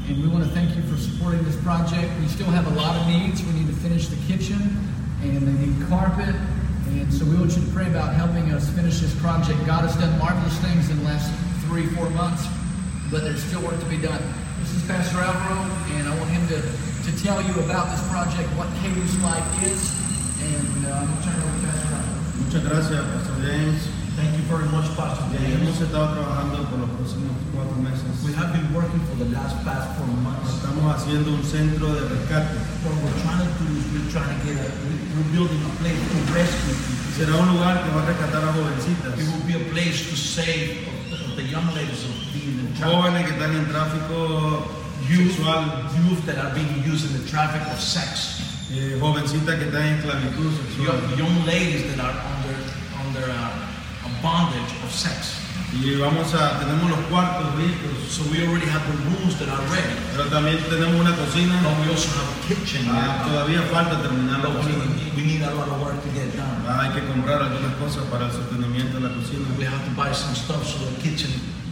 and 0.08 0.22
we 0.22 0.28
want 0.32 0.42
to 0.42 0.48
thank 0.56 0.74
you 0.74 0.80
for 0.88 0.96
supporting 0.96 1.44
this 1.44 1.54
project. 1.60 2.08
We 2.18 2.26
still 2.32 2.48
have 2.48 2.64
a 2.66 2.72
lot 2.72 2.96
of 2.96 3.06
needs. 3.12 3.44
We 3.44 3.52
need 3.60 3.66
to 3.68 3.76
finish 3.84 4.08
the 4.08 4.16
kitchen, 4.24 4.56
and 5.20 5.44
they 5.44 5.52
need 5.52 5.76
carpet, 5.86 6.32
And 6.88 7.12
so 7.12 7.28
we 7.28 7.36
want 7.36 7.52
you 7.52 7.60
to 7.60 7.72
pray 7.76 7.84
about 7.92 8.16
helping 8.16 8.56
us 8.56 8.70
finish 8.70 9.00
this 9.04 9.12
project. 9.20 9.60
God 9.68 9.84
has 9.84 10.00
done 10.00 10.16
marvelous 10.18 10.56
things 10.64 10.88
in 10.88 10.96
the 10.96 11.04
last 11.04 11.28
three, 11.68 11.84
four 11.92 12.08
months, 12.16 12.48
but 13.12 13.20
there's 13.20 13.44
still 13.44 13.60
work 13.68 13.78
to 13.78 13.90
be 13.92 14.00
done. 14.00 14.24
This 14.64 14.80
is 14.80 14.82
Pastor 14.88 15.20
Alvaro, 15.20 15.60
and 16.00 16.08
I 16.08 16.16
want 16.16 16.30
him 16.32 16.48
to, 16.56 16.58
to 16.64 17.12
tell 17.20 17.44
you 17.44 17.52
about 17.68 17.92
this 17.92 18.00
project, 18.08 18.48
what 18.56 18.72
Katie's 18.80 19.12
Light 19.20 19.44
is, 19.68 19.92
and 20.40 20.88
uh, 20.88 21.04
I'm 21.04 21.06
going 21.06 21.20
to 21.20 21.24
turn 21.28 21.36
it 21.36 21.44
over 21.44 21.52
to 21.52 21.66
Pastor 21.68 21.94
Alvaro. 22.00 22.16
Muchas 22.48 22.64
gracias, 22.64 23.04
Pastor 23.12 23.36
James. 23.44 23.99
Thank 24.20 24.36
you 24.36 24.44
very 24.52 24.68
much, 24.68 24.84
Pastor 24.96 25.24
James. 25.32 25.56
Hemos 25.56 25.80
estado 25.80 26.12
trabajando 26.12 26.68
por 26.68 26.78
los 26.84 26.90
próximos 27.00 27.32
cuatro 27.56 27.76
meses. 27.80 28.04
We 28.20 28.32
have 28.36 28.52
been 28.52 28.68
working 28.74 29.00
for 29.08 29.16
the 29.16 29.32
last 29.32 29.56
past 29.64 29.96
four 29.96 30.06
months. 30.20 30.60
Estamos 30.60 30.84
haciendo 30.94 31.32
un 31.32 31.42
centro 31.42 31.88
de 31.88 32.04
rescate. 32.04 32.52
What 32.84 33.00
we're 33.00 33.16
trying 33.24 33.48
to 33.48 33.52
do 33.64 33.66
is 33.80 33.84
we're 33.96 34.10
trying 34.12 34.28
to 34.28 34.38
get 34.44 34.60
a, 34.60 34.68
we- 34.84 35.00
we're 35.16 35.30
building 35.32 35.60
a 35.64 35.72
place 35.80 35.96
to 35.96 36.18
rescue 36.36 36.76
people. 36.76 37.16
Será 37.16 37.32
un 37.40 37.48
lugar 37.56 37.80
que 37.82 37.90
va 37.96 38.02
a 38.02 38.06
rescatar 38.12 38.44
a 38.44 38.52
jovencitas, 38.52 39.16
It 39.16 39.24
will 39.32 39.46
be 39.48 39.56
a 39.56 39.64
place 39.72 40.04
to 40.10 40.16
save 40.16 40.84
of 41.10 41.36
the, 41.36 41.42
young 41.48 41.66
ladies 41.74 42.04
of 42.04 42.12
being 42.36 42.60
in 42.60 42.68
traffic. 42.76 42.92
jóvenes 42.92 43.24
que 43.24 43.32
están 43.40 43.56
en 43.56 43.66
tráfico 43.72 44.68
Youth, 45.08 45.32
sexual, 45.32 45.64
youth 45.96 46.20
that 46.26 46.36
are 46.38 46.52
being 46.54 46.84
used 46.84 47.08
in 47.08 47.12
the 47.16 47.24
traffic 47.28 47.62
of 47.72 47.80
sex. 47.80 48.44
eh, 48.70 48.96
jovencitas 49.00 49.56
que 49.58 49.64
están 49.64 49.82
en 49.82 49.94
esclavitud 49.98 50.44
Young, 50.44 51.00
sexual. 51.08 51.18
young 51.18 51.46
ladies 51.46 51.88
that 51.88 51.98
are 52.04 52.14
under, 52.20 52.54
under 53.00 53.24
uh, 53.32 53.66
bondage 54.22 54.72
of 54.84 54.90
sex. 54.92 55.36
Y 55.72 55.94
vamos 55.96 56.34
a, 56.34 56.58
tenemos 56.58 56.90
los 56.90 56.98
cuartos 57.06 57.46
listos, 57.56 57.94
So 58.10 58.24
we 58.26 58.42
already 58.42 58.66
have 58.66 58.82
the 58.90 58.96
rooms 59.06 59.38
that 59.38 59.48
are 59.48 59.62
ready. 59.70 59.94
pero 60.16 60.26
también 60.28 60.58
tenemos 60.68 60.98
una 60.98 61.14
cocina. 61.14 61.54
But 61.62 61.78
we 61.86 61.92
also 61.94 62.10
have 62.18 62.26
a 62.26 62.38
kitchen 62.48 62.86
Ah, 62.90 63.22
todavía 63.24 63.62
falta 63.70 64.02
terminar 64.02 64.40
la 64.42 64.50
we 64.50 65.22
need 65.22 65.42
a 65.42 65.54
lot 65.54 65.68
of 65.68 65.80
work 65.80 66.02
to 66.02 66.10
get 66.10 66.34
done. 66.36 66.66
Ah, 66.66 66.82
hay 66.82 66.90
que 66.90 67.06
comprar 67.06 67.40
algunas 67.42 67.74
cosas 67.76 68.02
para 68.10 68.26
el 68.26 68.32
sostenimiento 68.32 68.98
de 68.98 69.08
la 69.08 69.14
cocina. 69.14 69.46
We 69.58 69.64
have 69.64 69.84
to 69.84 69.92
buy 69.94 70.12
some 70.12 70.34
stuff 70.34 70.66
so 70.66 70.78
the 70.90 71.00
kitchen 71.02 71.30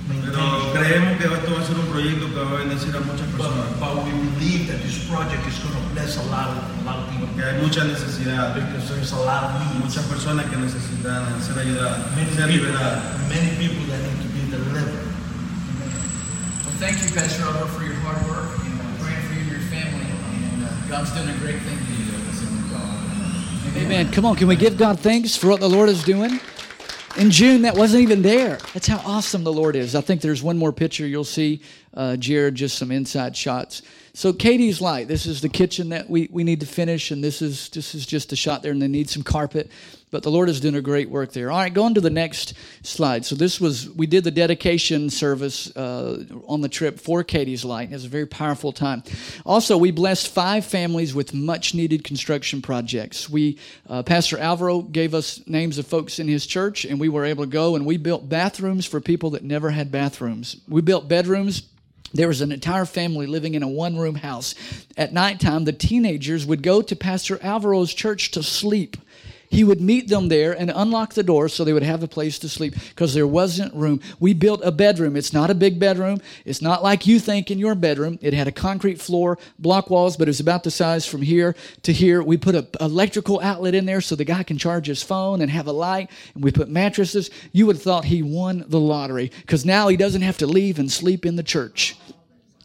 Pero 0.09 0.73
creemos 0.73 1.19
que 1.19 1.25
esto 1.25 1.53
va 1.53 1.61
a 1.61 1.67
ser 1.67 1.77
un 1.77 1.87
proyecto 1.93 2.27
que 2.33 2.35
va 2.41 2.51
a 2.51 2.55
bendecir 2.65 2.97
a 2.97 3.01
muchas 3.01 3.29
personas. 3.29 3.69
But, 3.79 3.95
but 3.95 4.05
we 4.05 4.13
believe 4.33 4.67
that 4.73 4.81
this 4.83 5.05
project 5.05 5.45
is 5.47 5.59
going 5.61 5.77
to 5.77 5.85
bless 5.93 6.17
a 6.17 6.23
lot 6.33 6.49
of 6.49 6.57
a 6.65 6.85
lot 6.89 6.97
of 7.05 7.11
people 7.13 7.29
Que 7.37 7.45
hay 7.45 7.61
mucha 7.61 7.85
necesidad. 7.85 8.55
because 8.55 8.89
there's 8.89 9.13
a 9.13 9.21
lot 9.21 9.45
of 9.45 9.51
needs. 9.61 9.85
muchas 9.85 10.05
personas 10.09 10.47
que 10.49 10.57
necesitan 10.57 11.41
ser 11.45 11.59
ayudadas, 11.61 12.09
Many 12.17 12.31
ser 12.33 12.47
people, 12.49 12.69
liberadas. 12.73 13.03
that, 13.05 13.29
many 13.29 13.51
people 13.61 13.85
that 13.93 14.01
need 14.01 14.19
to 14.25 14.29
be 14.33 14.43
delivered. 14.49 15.05
Well, 16.65 16.77
thank 16.81 16.97
you, 17.05 17.09
Pastor 17.13 17.43
Alvaro, 17.45 17.67
for 17.69 17.85
your 17.85 17.95
hard 18.01 18.21
work, 18.29 18.49
and 18.65 18.81
uh, 18.81 18.85
praying 19.05 19.23
for 19.29 19.35
you 19.37 19.41
and 19.45 19.51
your 19.53 19.65
family, 19.69 20.09
and 20.09 20.65
uh, 20.65 20.69
God's 20.89 21.13
doing 21.13 21.29
a 21.29 21.37
great 21.45 21.61
thing 21.63 21.77
to 21.77 21.93
you. 21.93 22.07
Amen. 23.77 24.11
Come 24.11 24.25
on, 24.25 24.35
can 24.35 24.49
we 24.49 24.57
give 24.57 24.77
God 24.77 24.99
thanks 24.99 25.37
for 25.37 25.47
what 25.49 25.61
the 25.61 25.69
Lord 25.69 25.89
is 25.89 26.03
doing? 26.03 26.41
In 27.19 27.33
June, 27.33 27.63
that 27.63 27.77
wasn't 27.77 28.05
even 28.05 28.23
there. 28.23 28.59
That's 28.75 28.87
how 28.87 29.03
awesome 29.05 29.43
the 29.43 29.53
Lord 29.53 29.75
is. 29.75 29.97
I 29.97 30.01
think 30.01 30.21
there's 30.21 30.41
one 30.41 30.57
more 30.57 30.73
picture 30.73 31.05
you'll 31.05 31.25
see, 31.25 31.61
uh, 31.99 32.17
Jared, 32.17 32.55
just 32.55 32.79
some 32.79 32.93
inside 32.93 33.37
shots. 33.37 33.83
So 34.15 34.33
Katie's 34.33 34.81
light. 34.81 35.09
This 35.09 35.27
is 35.27 35.41
the 35.41 35.49
kitchen 35.49 35.91
that 35.91 36.09
we, 36.09 36.29
we 36.31 36.45
need 36.45 36.61
to 36.61 36.67
finish, 36.67 37.11
and 37.11 37.23
this 37.23 37.43
is 37.43 37.69
this 37.71 37.95
is 37.95 38.07
just 38.07 38.33
a 38.33 38.37
shot 38.37 38.63
there, 38.63 38.73
and 38.73 38.81
they 38.81 38.89
need 38.89 39.11
some 39.11 39.23
carpet. 39.23 39.71
But 40.11 40.23
the 40.23 40.31
Lord 40.31 40.49
is 40.49 40.61
doing 40.61 40.75
a 40.75 40.81
great 40.81 41.11
work 41.11 41.33
there. 41.33 41.51
All 41.51 41.59
right, 41.59 41.73
go 41.73 41.83
on 41.83 41.95
to 41.95 42.01
the 42.01 42.09
next 42.09 42.55
slide. 42.83 43.27
So 43.27 43.35
this 43.35 43.61
was 43.61 43.91
we 43.91 44.07
did 44.07 44.25
the 44.25 44.31
dedication 44.31 45.11
service 45.11 45.77
uh, 45.77 46.25
on 46.47 46.63
the 46.63 46.69
trip 46.69 46.99
for 46.99 47.23
Katie's 47.23 47.65
light. 47.65 47.91
It 47.91 47.95
was 47.95 48.07
a 48.07 48.09
very 48.09 48.27
powerful 48.27 48.73
time. 48.73 49.03
Also, 49.45 49.77
we 49.77 49.91
blessed 49.91 50.29
five 50.29 50.65
families 50.65 51.15
with 51.15 51.35
much 51.35 51.75
needed 51.75 52.05
construction 52.05 52.63
projects. 52.63 53.29
We 53.29 53.59
uh, 53.89 54.03
Pastor 54.05 54.39
Alvaro 54.39 54.83
gave 54.83 55.15
us 55.15 55.47
names 55.47 55.79
of 55.79 55.87
folks 55.87 56.21
in 56.21 56.29
his 56.29 56.47
church, 56.47 56.85
and 56.85 56.99
we 56.99 57.09
were 57.09 57.25
able 57.25 57.45
to 57.45 57.51
go 57.51 57.75
and 57.75 57.85
we 57.85 57.99
built 57.99 58.29
bathrooms 58.29 58.87
for 58.87 59.01
people 59.01 59.31
that 59.31 59.43
never 59.43 59.71
had 59.71 59.91
bathrooms. 59.91 60.57
We 60.69 60.81
built 60.81 61.09
bedrooms 61.09 61.63
there 62.13 62.29
was 62.29 62.41
an 62.41 62.53
entire 62.53 62.85
family 62.85 63.27
living 63.27 63.55
in 63.55 63.63
a 63.63 63.69
one 63.69 63.97
room 63.97 64.17
house. 64.17 64.55
At 64.97 65.13
nighttime, 65.13 65.65
the 65.65 65.73
teenagers 65.73 66.47
would 66.47 66.63
go 66.63 66.83
to 66.83 66.97
Pastor 66.97 67.37
Alvaro's 67.39 67.93
church 67.93 68.31
to 68.33 68.43
sleep. 68.43 68.97
He 69.51 69.65
would 69.65 69.81
meet 69.81 70.09
them 70.09 70.29
there 70.29 70.53
and 70.53 70.71
unlock 70.75 71.15
the 71.15 71.23
door 71.23 71.49
so 71.49 71.65
they 71.65 71.73
would 71.73 71.83
have 71.83 72.03
a 72.03 72.09
place 72.09 72.39
to 72.41 72.49
sleep 72.49 72.75
because 72.91 73.15
there 73.15 73.27
wasn't 73.27 73.75
room. 73.75 74.01
We 74.21 74.35
built 74.35 74.61
a 74.63 74.71
bedroom. 74.71 75.17
It's 75.17 75.33
not 75.33 75.51
a 75.51 75.55
big 75.55 75.79
bedroom. 75.79 76.21
It's 76.45 76.61
not 76.61 76.83
like 76.83 77.07
you 77.07 77.19
think 77.19 77.51
in 77.51 77.59
your 77.59 77.75
bedroom. 77.75 78.19
It 78.21 78.35
had 78.35 78.47
a 78.47 78.53
concrete 78.53 79.01
floor, 79.01 79.39
block 79.59 79.89
walls, 79.89 80.17
but 80.17 80.29
it 80.29 80.31
was 80.31 80.41
about 80.41 80.65
the 80.65 80.71
size 80.71 81.07
from 81.07 81.23
here 81.23 81.57
to 81.83 81.93
here. 81.93 82.23
We 82.23 82.37
put 82.37 82.55
an 82.55 82.67
electrical 82.81 83.41
outlet 83.41 83.75
in 83.75 83.87
there 83.87 84.03
so 84.03 84.15
the 84.15 84.25
guy 84.25 84.43
can 84.43 84.59
charge 84.59 84.87
his 84.87 85.03
phone 85.03 85.41
and 85.41 85.51
have 85.51 85.67
a 85.67 85.73
light. 85.73 86.11
And 86.35 86.45
we 86.45 86.53
put 86.53 86.69
mattresses. 86.69 87.31
You 87.53 87.67
would 87.67 87.77
have 87.77 87.83
thought 87.83 88.05
he 88.05 88.23
won 88.23 88.65
the 88.69 88.81
lottery 88.81 89.33
because 89.41 89.65
now 89.65 89.89
he 89.89 89.97
doesn't 89.97 90.23
have 90.23 90.39
to 90.39 90.47
leave 90.47 90.79
and 90.79 90.93
sleep 90.93 91.25
in 91.25 91.37
the 91.37 91.43
church. 91.43 91.97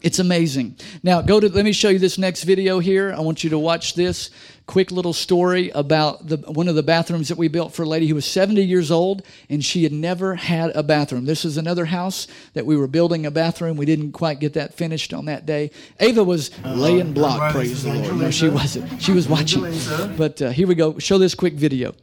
It's 0.04 0.20
amazing. 0.20 0.76
Now, 1.02 1.22
go 1.22 1.40
to, 1.40 1.48
let 1.48 1.64
me 1.64 1.72
show 1.72 1.88
you 1.88 1.98
this 1.98 2.18
next 2.18 2.44
video 2.44 2.80
here. 2.80 3.14
I 3.14 3.22
want 3.22 3.42
you 3.42 3.50
to 3.52 3.58
watch 3.58 3.96
this 3.96 4.32
quick 4.66 4.92
little 4.92 5.14
story 5.14 5.70
about 5.70 6.28
the, 6.28 6.38
one 6.38 6.68
of 6.68 6.76
the 6.76 6.84
bathrooms 6.84 7.30
that 7.30 7.38
we 7.38 7.48
built 7.48 7.74
for 7.74 7.84
a 7.84 7.86
lady 7.86 8.08
who 8.08 8.16
was 8.16 8.26
70 8.26 8.62
years 8.62 8.92
old 8.92 9.24
and 9.50 9.64
she 9.64 9.84
had 9.84 9.94
never 9.94 10.36
had 10.36 10.72
a 10.76 10.84
bathroom. 10.84 11.24
This 11.24 11.46
is 11.46 11.56
another 11.56 11.86
house 11.86 12.28
that 12.54 12.66
we 12.66 12.76
were 12.76 12.88
building 12.88 13.26
a 13.26 13.32
bathroom. 13.32 13.78
We 13.78 13.86
didn't 13.86 14.12
quite 14.12 14.42
get 14.42 14.54
that 14.54 14.74
finished 14.74 15.14
on 15.14 15.24
that 15.26 15.46
day. 15.46 15.72
Ava 16.02 16.24
was 16.24 16.52
laying 16.66 17.14
block, 17.14 17.42
everybody, 17.42 17.70
praise 17.70 17.84
the 17.84 17.94
is 17.94 18.10
Lord. 18.10 18.20
No, 18.20 18.32
she 18.32 18.50
wasn't. 18.50 19.02
She 19.02 19.14
was 19.14 19.30
watching. 19.30 19.66
Angelina. 19.66 20.16
But 20.18 20.42
uh, 20.42 20.50
here 20.50 20.68
we 20.68 20.76
go. 20.76 21.00
Show 21.00 21.18
this 21.18 21.34
quick 21.34 21.54
video. 21.54 21.96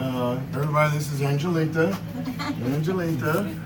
Uh, 0.00 0.40
everybody, 0.54 0.96
this 0.96 1.12
is 1.12 1.20
Angelita. 1.20 1.92
Angelita. 2.64 3.60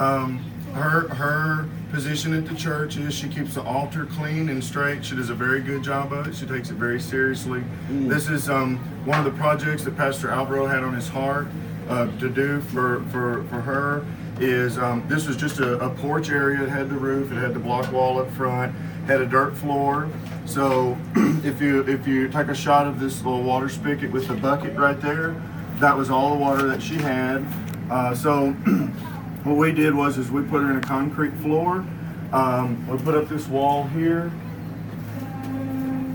Um, 0.00 0.44
her 0.74 1.08
her 1.08 1.68
position 1.90 2.34
at 2.34 2.46
the 2.46 2.54
church 2.54 2.96
is 2.96 3.14
she 3.14 3.28
keeps 3.28 3.54
the 3.54 3.62
altar 3.62 4.06
clean 4.06 4.48
and 4.48 4.62
straight. 4.62 5.04
She 5.04 5.16
does 5.16 5.30
a 5.30 5.34
very 5.34 5.60
good 5.60 5.82
job 5.82 6.12
of 6.12 6.26
it. 6.26 6.34
She 6.34 6.46
takes 6.46 6.70
it 6.70 6.74
very 6.74 7.00
seriously. 7.00 7.64
This 7.90 8.28
is 8.28 8.50
um, 8.50 8.78
one 9.06 9.18
of 9.18 9.24
the 9.24 9.38
projects 9.38 9.84
that 9.84 9.96
Pastor 9.96 10.30
Alvaro 10.30 10.66
had 10.66 10.82
on 10.82 10.94
his 10.94 11.08
heart 11.08 11.48
uh, 11.88 12.06
to 12.18 12.28
do 12.28 12.60
for 12.60 13.02
for 13.04 13.44
for 13.44 13.60
her. 13.60 14.04
Is 14.40 14.78
um, 14.78 15.04
this 15.08 15.26
was 15.26 15.36
just 15.36 15.58
a, 15.58 15.78
a 15.84 15.90
porch 15.90 16.30
area. 16.30 16.62
It 16.62 16.68
had 16.68 16.88
the 16.88 16.96
roof. 16.96 17.32
It 17.32 17.36
had 17.36 17.54
the 17.54 17.60
block 17.60 17.90
wall 17.92 18.20
up 18.20 18.30
front. 18.32 18.74
Had 19.06 19.20
a 19.20 19.26
dirt 19.26 19.56
floor. 19.56 20.08
So 20.46 20.96
if 21.44 21.60
you 21.60 21.80
if 21.88 22.06
you 22.06 22.28
take 22.28 22.48
a 22.48 22.54
shot 22.54 22.86
of 22.86 23.00
this 23.00 23.24
little 23.24 23.42
water 23.42 23.68
spigot 23.68 24.12
with 24.12 24.28
the 24.28 24.34
bucket 24.34 24.76
right 24.76 25.00
there, 25.00 25.34
that 25.80 25.96
was 25.96 26.08
all 26.08 26.30
the 26.30 26.40
water 26.40 26.68
that 26.68 26.82
she 26.82 26.94
had. 26.96 27.44
Uh, 27.90 28.14
so 28.14 28.54
what 29.48 29.56
we 29.56 29.72
did 29.72 29.94
was 29.94 30.18
is 30.18 30.30
we 30.30 30.42
put 30.42 30.62
her 30.62 30.70
in 30.70 30.76
a 30.76 30.80
concrete 30.80 31.34
floor. 31.38 31.84
Um, 32.32 32.86
we 32.86 32.98
put 32.98 33.14
up 33.14 33.28
this 33.28 33.46
wall 33.48 33.84
here. 33.84 34.30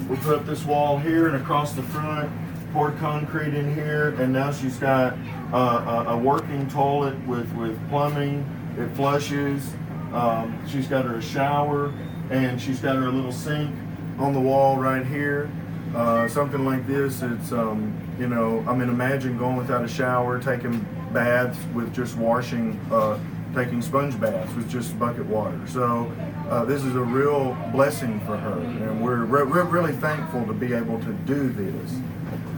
We 0.08 0.18
put 0.18 0.36
up 0.36 0.46
this 0.46 0.63
wall 0.63 1.00
here 1.00 1.28
and 1.28 1.38
across 1.38 1.74
the 1.74 1.82
front, 1.82 2.32
poured 2.74 2.98
concrete 3.00 3.56
in 3.56 3.74
here, 3.74 4.10
and 4.20 4.32
now 4.32 4.52
she's 4.52 4.78
got 4.78 5.13
a, 5.52 6.10
a 6.10 6.18
working 6.18 6.70
toilet 6.70 7.18
with, 7.25 7.52
with 7.54 7.90
plumbing. 7.90 8.46
It 8.78 8.90
flushes. 8.96 9.74
Um, 10.13 10.63
she's 10.68 10.88
got 10.88 11.06
her 11.06 11.16
a 11.16 11.22
shower, 11.22 11.92
and 12.30 12.62
she's 12.62 12.80
got 12.80 12.96
her 12.98 13.10
little 13.10 13.32
sink 13.32 13.75
on 14.20 14.34
the 14.34 14.40
wall 14.40 14.78
right 14.78 15.06
here. 15.06 15.50
Uh, 15.96 16.28
something 16.28 16.66
like 16.66 16.86
this, 16.86 17.22
it's, 17.22 17.52
um, 17.52 17.94
you 18.20 18.28
know, 18.28 18.63
I 18.68 18.75
mean, 18.75 18.90
imagine 18.90 19.38
going 19.38 19.58
without 19.58 19.84
a 19.84 19.88
shower, 19.88 20.40
taking 20.40 20.86
baths 21.13 21.60
with 21.74 21.93
just 21.93 22.17
washing, 22.17 22.79
uh, 22.91 23.20
taking 23.53 23.82
sponge 23.82 24.20
baths 24.20 24.53
with 24.55 24.70
just 24.70 24.98
bucket 24.98 25.25
water. 25.25 25.60
So 25.67 26.12
uh, 26.50 26.65
this 26.65 26.84
is 26.84 26.96
a 26.96 27.01
real 27.01 27.55
blessing 27.72 28.20
for 28.22 28.36
her, 28.36 28.60
and 28.60 29.03
we're 29.03 29.25
re- 29.25 29.43
re- 29.43 29.70
really 29.70 29.93
thankful 29.93 30.46
to 30.46 30.53
be 30.53 30.74
able 30.74 31.00
to 31.00 31.13
do 31.25 31.50
this. 31.50 31.91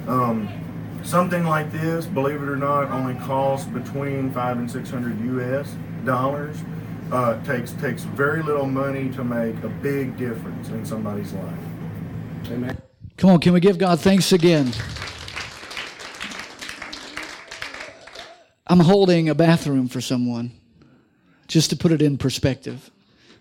Um, 0.07 0.49
something 1.03 1.45
like 1.45 1.71
this, 1.71 2.05
believe 2.05 2.41
it 2.41 2.49
or 2.49 2.55
not, 2.55 2.89
only 2.91 3.15
costs 3.25 3.67
between 3.67 4.31
five 4.31 4.57
and 4.57 4.69
six 4.69 4.89
hundred 4.89 5.19
U.S. 5.25 5.75
dollars. 6.05 6.57
Uh, 7.11 7.41
takes 7.43 7.71
takes 7.73 8.01
very 8.03 8.41
little 8.41 8.65
money 8.65 9.09
to 9.11 9.23
make 9.23 9.55
a 9.63 9.69
big 9.69 10.17
difference 10.17 10.69
in 10.69 10.83
somebody's 10.83 11.31
life. 11.33 11.53
Amen. 12.47 12.81
Come 13.17 13.29
on, 13.29 13.39
can 13.39 13.53
we 13.53 13.59
give 13.59 13.77
God 13.77 13.99
thanks 13.99 14.31
again? 14.31 14.71
I'm 18.67 18.79
holding 18.79 19.29
a 19.29 19.35
bathroom 19.35 19.87
for 19.87 20.01
someone, 20.01 20.51
just 21.47 21.69
to 21.69 21.75
put 21.75 21.91
it 21.91 22.01
in 22.01 22.17
perspective. 22.17 22.89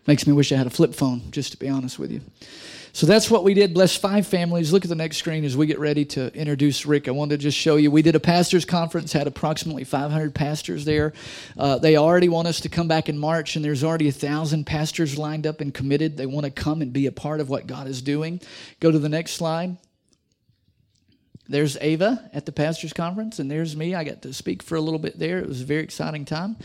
Makes 0.07 0.27
me 0.27 0.35
wish 0.35 0.53
I 0.53 0.57
had 0.57 0.67
a 0.67 0.71
flip 0.71 0.95
phone, 0.95 1.31
just 1.31 1.53
to 1.53 1.59
be 1.59 1.69
honest 1.69 1.99
with 1.99 2.13
you. 2.13 2.21
So 2.93 3.07
that's 3.07 3.31
what 3.31 3.43
we 3.43 3.55
did. 3.55 3.75
Bless 3.75 3.97
five 3.97 4.27
families. 4.27 4.71
Look 4.73 4.85
at 4.85 4.89
the 4.89 4.95
next 4.95 5.17
screen 5.17 5.45
as 5.45 5.57
we 5.57 5.67
get 5.67 5.81
ready 5.81 6.05
to 6.05 6.33
introduce 6.33 6.87
Rick. 6.87 7.09
I 7.09 7.11
wanted 7.11 7.41
to 7.41 7.43
just 7.43 7.57
show 7.57 7.77
you. 7.77 7.91
We 7.91 8.03
did 8.03 8.15
a 8.15 8.21
pastors' 8.21 8.67
conference, 8.67 9.13
had 9.13 9.27
approximately 9.27 9.83
500 9.83 10.35
pastors 10.35 10.85
there. 10.85 11.15
Uh, 11.59 11.79
they 11.79 11.97
already 11.97 12.29
want 12.29 12.47
us 12.47 12.61
to 12.61 12.69
come 12.69 12.87
back 12.87 13.09
in 13.09 13.19
March, 13.19 13.57
and 13.57 13.65
there's 13.65 13.83
already 13.83 14.09
a 14.09 14.13
thousand 14.13 14.67
pastors 14.67 15.19
lined 15.19 15.47
up 15.47 15.61
and 15.61 15.73
committed. 15.73 16.19
They 16.19 16.27
want 16.27 16.45
to 16.45 16.53
come 16.53 16.83
and 16.83 16.93
be 16.93 17.07
a 17.07 17.13
part 17.13 17.41
of 17.41 17.49
what 17.49 17.67
God 17.67 17.89
is 17.89 18.03
doing. 18.03 18.41
Go 18.79 18.91
to 18.93 18.99
the 18.99 19.09
next 19.09 19.33
slide. 19.33 19.79
There's 21.49 21.77
Ava 21.81 22.31
at 22.33 22.47
the 22.47 22.53
pastors' 22.53 22.93
conference, 22.93 23.39
and 23.39 23.51
there's 23.51 23.77
me. 23.77 23.95
I 23.95 24.05
got 24.05 24.23
to 24.23 24.33
speak 24.33 24.63
for 24.63 24.77
a 24.77 24.81
little 24.81 24.99
bit 24.99 25.19
there. 25.19 25.39
It 25.39 25.49
was 25.49 25.61
a 25.61 25.67
very 25.67 25.83
exciting 25.83 26.25
time. 26.25 26.57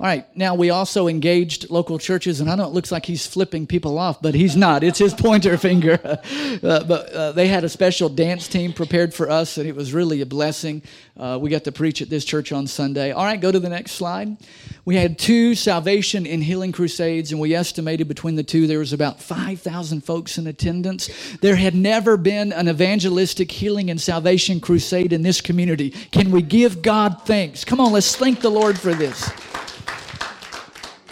All 0.00 0.06
right, 0.06 0.24
now 0.36 0.54
we 0.54 0.70
also 0.70 1.08
engaged 1.08 1.70
local 1.70 1.98
churches, 1.98 2.40
and 2.40 2.48
I 2.48 2.54
know 2.54 2.66
it 2.66 2.72
looks 2.72 2.92
like 2.92 3.04
he's 3.04 3.26
flipping 3.26 3.66
people 3.66 3.98
off, 3.98 4.22
but 4.22 4.32
he's 4.32 4.54
not. 4.54 4.84
It's 4.84 5.00
his 5.00 5.12
pointer 5.26 5.56
finger. 5.58 5.98
Uh, 6.62 6.82
but 6.84 7.12
uh, 7.12 7.32
they 7.32 7.46
had 7.46 7.62
a 7.62 7.68
special 7.68 8.08
dance 8.08 8.48
team 8.48 8.72
prepared 8.72 9.14
for 9.14 9.30
us, 9.30 9.58
and 9.58 9.68
it 9.68 9.76
was 9.76 9.92
really 9.92 10.20
a 10.20 10.26
blessing. 10.26 10.82
Uh, 11.16 11.38
we 11.40 11.50
got 11.50 11.62
to 11.64 11.72
preach 11.72 12.02
at 12.02 12.10
this 12.10 12.24
church 12.24 12.52
on 12.52 12.66
Sunday. 12.66 13.12
All 13.12 13.24
right, 13.24 13.40
go 13.40 13.52
to 13.52 13.60
the 13.60 13.68
next 13.68 13.92
slide. 13.92 14.36
We 14.84 14.96
had 14.96 15.18
two 15.18 15.54
salvation 15.54 16.26
and 16.26 16.42
healing 16.42 16.72
crusades, 16.72 17.30
and 17.30 17.40
we 17.40 17.54
estimated 17.54 18.08
between 18.08 18.34
the 18.34 18.42
two 18.42 18.66
there 18.66 18.80
was 18.80 18.92
about 18.92 19.20
5,000 19.20 20.02
folks 20.02 20.36
in 20.36 20.46
attendance. 20.46 21.08
There 21.40 21.56
had 21.56 21.74
never 21.74 22.16
been 22.16 22.52
an 22.52 22.68
evangelistic 22.68 23.50
healing 23.50 23.90
and 23.90 24.00
salvation 24.00 24.60
crusade 24.60 25.12
in 25.12 25.22
this 25.22 25.40
community. 25.40 25.90
Can 25.90 26.30
we 26.30 26.42
give 26.42 26.82
God 26.82 27.22
thanks? 27.24 27.64
Come 27.64 27.80
on, 27.80 27.92
let's 27.92 28.16
thank 28.16 28.40
the 28.40 28.50
Lord 28.50 28.78
for 28.78 28.94
this. 28.94 29.30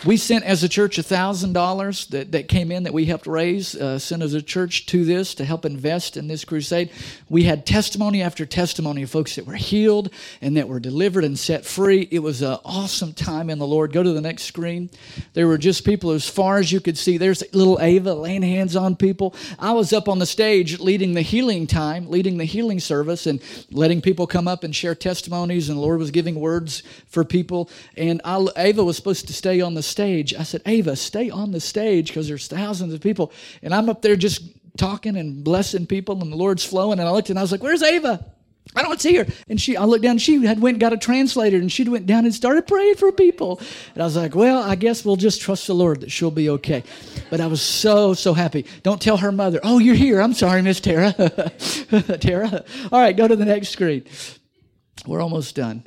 We 0.06 0.16
sent 0.16 0.44
as 0.44 0.62
a 0.62 0.68
church 0.68 0.98
$1,000 0.98 2.08
that, 2.10 2.30
that 2.30 2.46
came 2.46 2.70
in 2.70 2.84
that 2.84 2.94
we 2.94 3.06
helped 3.06 3.26
raise, 3.26 3.74
uh, 3.74 3.98
sent 3.98 4.22
as 4.22 4.34
a 4.34 4.40
church 4.40 4.86
to 4.86 5.04
this 5.04 5.34
to 5.34 5.44
help 5.44 5.64
invest 5.64 6.16
in 6.16 6.28
this 6.28 6.44
crusade. 6.44 6.92
We 7.28 7.42
had 7.42 7.66
testimony 7.66 8.22
after 8.22 8.46
testimony 8.46 9.02
of 9.02 9.10
folks 9.10 9.34
that 9.34 9.48
were 9.48 9.54
healed 9.54 10.10
and 10.40 10.56
that 10.58 10.68
were 10.68 10.78
delivered 10.78 11.24
and 11.24 11.36
set 11.36 11.64
free. 11.64 12.06
It 12.12 12.20
was 12.20 12.40
an 12.40 12.56
awesome 12.64 13.14
time 13.14 13.50
in 13.50 13.58
the 13.58 13.66
Lord. 13.66 13.92
Go 13.92 14.04
to 14.04 14.12
the 14.12 14.20
next 14.20 14.44
screen. 14.44 14.90
There 15.32 15.48
were 15.48 15.58
just 15.58 15.84
people 15.84 16.12
as 16.12 16.28
far 16.28 16.58
as 16.58 16.70
you 16.70 16.78
could 16.78 16.96
see. 16.96 17.18
There's 17.18 17.42
little 17.52 17.80
Ava 17.80 18.14
laying 18.14 18.42
hands 18.42 18.76
on 18.76 18.94
people. 18.94 19.34
I 19.58 19.72
was 19.72 19.92
up 19.92 20.08
on 20.08 20.20
the 20.20 20.26
stage 20.26 20.78
leading 20.78 21.14
the 21.14 21.22
healing 21.22 21.66
time, 21.66 22.08
leading 22.08 22.36
the 22.36 22.44
healing 22.44 22.78
service, 22.78 23.26
and 23.26 23.42
letting 23.72 24.00
people 24.00 24.28
come 24.28 24.46
up 24.46 24.62
and 24.62 24.72
share 24.72 24.94
testimonies. 24.94 25.68
And 25.68 25.78
the 25.78 25.82
Lord 25.82 25.98
was 25.98 26.12
giving 26.12 26.38
words 26.38 26.84
for 27.08 27.24
people. 27.24 27.68
And 27.96 28.20
I, 28.24 28.46
Ava 28.56 28.84
was 28.84 28.94
supposed 28.94 29.26
to 29.26 29.32
stay 29.32 29.60
on 29.60 29.74
the 29.74 29.82
stage. 29.96 30.34
I 30.34 30.42
said, 30.42 30.60
Ava, 30.66 30.94
stay 30.94 31.30
on 31.30 31.52
the 31.52 31.60
stage 31.60 32.08
because 32.08 32.28
there's 32.28 32.48
thousands 32.48 32.92
of 32.92 33.00
people. 33.00 33.32
And 33.62 33.72
I'm 33.72 33.88
up 33.88 34.02
there 34.02 34.14
just 34.14 34.42
talking 34.76 35.16
and 35.16 35.42
blessing 35.42 35.86
people 35.86 36.20
and 36.20 36.30
the 36.30 36.36
Lord's 36.36 36.62
flowing. 36.62 36.98
And 36.98 37.08
I 37.08 37.12
looked 37.12 37.30
and 37.30 37.38
I 37.38 37.42
was 37.42 37.50
like, 37.50 37.62
where's 37.62 37.82
Ava? 37.82 38.22
I 38.74 38.82
don't 38.82 39.00
see 39.00 39.16
her. 39.16 39.26
And 39.48 39.58
she, 39.58 39.74
I 39.74 39.84
looked 39.84 40.02
down, 40.02 40.18
she 40.18 40.44
had 40.44 40.60
went 40.60 40.74
and 40.74 40.80
got 40.82 40.92
a 40.92 40.98
translator 40.98 41.56
and 41.56 41.72
she'd 41.72 41.88
went 41.88 42.04
down 42.04 42.26
and 42.26 42.34
started 42.34 42.66
praying 42.66 42.96
for 42.96 43.10
people. 43.10 43.58
And 43.94 44.02
I 44.02 44.04
was 44.04 44.16
like, 44.16 44.34
well, 44.34 44.62
I 44.62 44.74
guess 44.74 45.02
we'll 45.02 45.16
just 45.16 45.40
trust 45.40 45.66
the 45.66 45.74
Lord 45.74 46.02
that 46.02 46.12
she'll 46.12 46.30
be 46.30 46.50
okay. 46.50 46.82
But 47.30 47.40
I 47.40 47.46
was 47.46 47.62
so, 47.62 48.12
so 48.12 48.34
happy. 48.34 48.66
Don't 48.82 49.00
tell 49.00 49.16
her 49.16 49.32
mother, 49.32 49.60
oh, 49.62 49.78
you're 49.78 49.94
here. 49.94 50.20
I'm 50.20 50.34
sorry, 50.34 50.60
Miss 50.60 50.80
Tara. 50.80 51.12
Tara. 52.20 52.64
All 52.92 53.00
right, 53.00 53.16
go 53.16 53.26
to 53.26 53.36
the 53.36 53.46
next 53.46 53.70
screen. 53.70 54.04
We're 55.06 55.22
almost 55.22 55.56
done. 55.56 55.84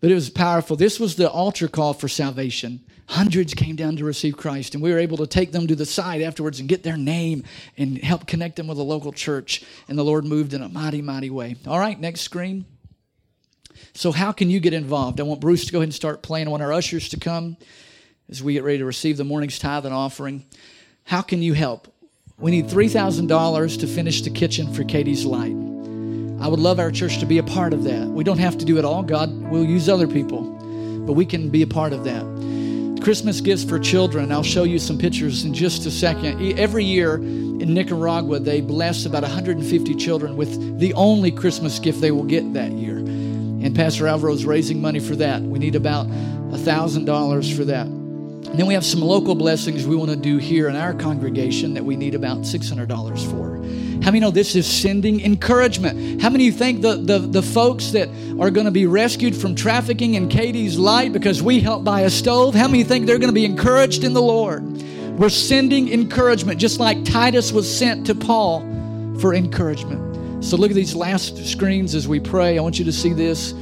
But 0.00 0.10
it 0.10 0.14
was 0.14 0.30
powerful. 0.30 0.76
This 0.76 0.98
was 0.98 1.16
the 1.16 1.30
altar 1.30 1.68
call 1.68 1.92
for 1.92 2.08
salvation. 2.08 2.80
Hundreds 3.10 3.54
came 3.54 3.74
down 3.74 3.96
to 3.96 4.04
receive 4.04 4.36
Christ, 4.36 4.76
and 4.76 4.84
we 4.84 4.92
were 4.92 4.98
able 5.00 5.16
to 5.16 5.26
take 5.26 5.50
them 5.50 5.66
to 5.66 5.74
the 5.74 5.84
side 5.84 6.22
afterwards 6.22 6.60
and 6.60 6.68
get 6.68 6.84
their 6.84 6.96
name 6.96 7.42
and 7.76 7.98
help 7.98 8.24
connect 8.24 8.54
them 8.54 8.68
with 8.68 8.78
a 8.78 8.84
local 8.84 9.10
church. 9.10 9.64
And 9.88 9.98
the 9.98 10.04
Lord 10.04 10.24
moved 10.24 10.54
in 10.54 10.62
a 10.62 10.68
mighty, 10.68 11.02
mighty 11.02 11.28
way. 11.28 11.56
All 11.66 11.80
right, 11.80 11.98
next 11.98 12.20
screen. 12.20 12.66
So, 13.94 14.12
how 14.12 14.30
can 14.30 14.48
you 14.48 14.60
get 14.60 14.74
involved? 14.74 15.18
I 15.18 15.24
want 15.24 15.40
Bruce 15.40 15.64
to 15.64 15.72
go 15.72 15.78
ahead 15.78 15.88
and 15.88 15.94
start 15.94 16.22
playing. 16.22 16.46
I 16.46 16.50
want 16.52 16.62
our 16.62 16.72
ushers 16.72 17.08
to 17.08 17.18
come 17.18 17.56
as 18.28 18.44
we 18.44 18.52
get 18.52 18.62
ready 18.62 18.78
to 18.78 18.84
receive 18.84 19.16
the 19.16 19.24
morning's 19.24 19.58
tithe 19.58 19.86
and 19.86 19.94
offering. 19.94 20.44
How 21.02 21.20
can 21.20 21.42
you 21.42 21.52
help? 21.54 21.92
We 22.38 22.52
need 22.52 22.66
$3,000 22.68 23.80
to 23.80 23.86
finish 23.88 24.22
the 24.22 24.30
kitchen 24.30 24.72
for 24.72 24.84
Katie's 24.84 25.24
Light. 25.24 25.56
I 26.40 26.46
would 26.46 26.60
love 26.60 26.78
our 26.78 26.92
church 26.92 27.18
to 27.18 27.26
be 27.26 27.38
a 27.38 27.42
part 27.42 27.72
of 27.72 27.82
that. 27.82 28.06
We 28.06 28.22
don't 28.22 28.38
have 28.38 28.56
to 28.58 28.64
do 28.64 28.78
it 28.78 28.84
all. 28.84 29.02
God 29.02 29.32
will 29.50 29.64
use 29.64 29.88
other 29.88 30.06
people, 30.06 30.42
but 31.06 31.14
we 31.14 31.26
can 31.26 31.48
be 31.48 31.62
a 31.62 31.66
part 31.66 31.92
of 31.92 32.04
that. 32.04 32.39
Christmas 33.00 33.40
gifts 33.40 33.64
for 33.64 33.78
children. 33.78 34.30
I'll 34.30 34.42
show 34.42 34.64
you 34.64 34.78
some 34.78 34.98
pictures 34.98 35.44
in 35.44 35.54
just 35.54 35.86
a 35.86 35.90
second. 35.90 36.58
Every 36.58 36.84
year 36.84 37.14
in 37.14 37.74
Nicaragua, 37.74 38.40
they 38.40 38.60
bless 38.60 39.06
about 39.06 39.22
150 39.22 39.94
children 39.94 40.36
with 40.36 40.78
the 40.78 40.92
only 40.94 41.30
Christmas 41.30 41.78
gift 41.78 42.00
they 42.00 42.10
will 42.10 42.24
get 42.24 42.52
that 42.54 42.72
year. 42.72 42.96
And 42.96 43.74
Pastor 43.74 44.06
Alvaro 44.06 44.32
is 44.32 44.44
raising 44.44 44.80
money 44.80 45.00
for 45.00 45.16
that. 45.16 45.42
We 45.42 45.58
need 45.58 45.74
about 45.74 46.06
$1,000 46.08 47.56
for 47.56 47.64
that. 47.66 47.86
And 47.86 48.58
then 48.58 48.66
we 48.66 48.74
have 48.74 48.84
some 48.84 49.00
local 49.00 49.34
blessings 49.34 49.86
we 49.86 49.96
want 49.96 50.10
to 50.10 50.16
do 50.16 50.38
here 50.38 50.68
in 50.68 50.76
our 50.76 50.94
congregation 50.94 51.74
that 51.74 51.84
we 51.84 51.96
need 51.96 52.14
about 52.14 52.38
$600 52.38 53.30
for. 53.30 53.59
How 54.02 54.10
many 54.10 54.20
know 54.20 54.30
this 54.30 54.56
is 54.56 54.66
sending 54.66 55.20
encouragement? 55.20 56.22
How 56.22 56.30
many 56.30 56.50
think 56.50 56.80
the, 56.80 56.96
the, 56.96 57.18
the 57.18 57.42
folks 57.42 57.90
that 57.90 58.08
are 58.40 58.50
going 58.50 58.64
to 58.64 58.70
be 58.70 58.86
rescued 58.86 59.36
from 59.36 59.54
trafficking 59.54 60.14
in 60.14 60.28
Katie's 60.28 60.78
light 60.78 61.12
because 61.12 61.42
we 61.42 61.60
helped 61.60 61.84
buy 61.84 62.00
a 62.02 62.10
stove, 62.10 62.54
how 62.54 62.66
many 62.66 62.82
think 62.82 63.06
they're 63.06 63.18
going 63.18 63.28
to 63.28 63.34
be 63.34 63.44
encouraged 63.44 64.02
in 64.02 64.14
the 64.14 64.22
Lord? 64.22 64.64
We're 65.18 65.28
sending 65.28 65.92
encouragement, 65.92 66.58
just 66.58 66.80
like 66.80 67.04
Titus 67.04 67.52
was 67.52 67.70
sent 67.70 68.06
to 68.06 68.14
Paul 68.14 68.60
for 69.20 69.34
encouragement. 69.34 70.42
So 70.42 70.56
look 70.56 70.70
at 70.70 70.76
these 70.76 70.94
last 70.94 71.36
screens 71.44 71.94
as 71.94 72.08
we 72.08 72.20
pray. 72.20 72.58
I 72.58 72.62
want 72.62 72.78
you 72.78 72.86
to 72.86 72.92
see 72.92 73.12
this. 73.12 73.52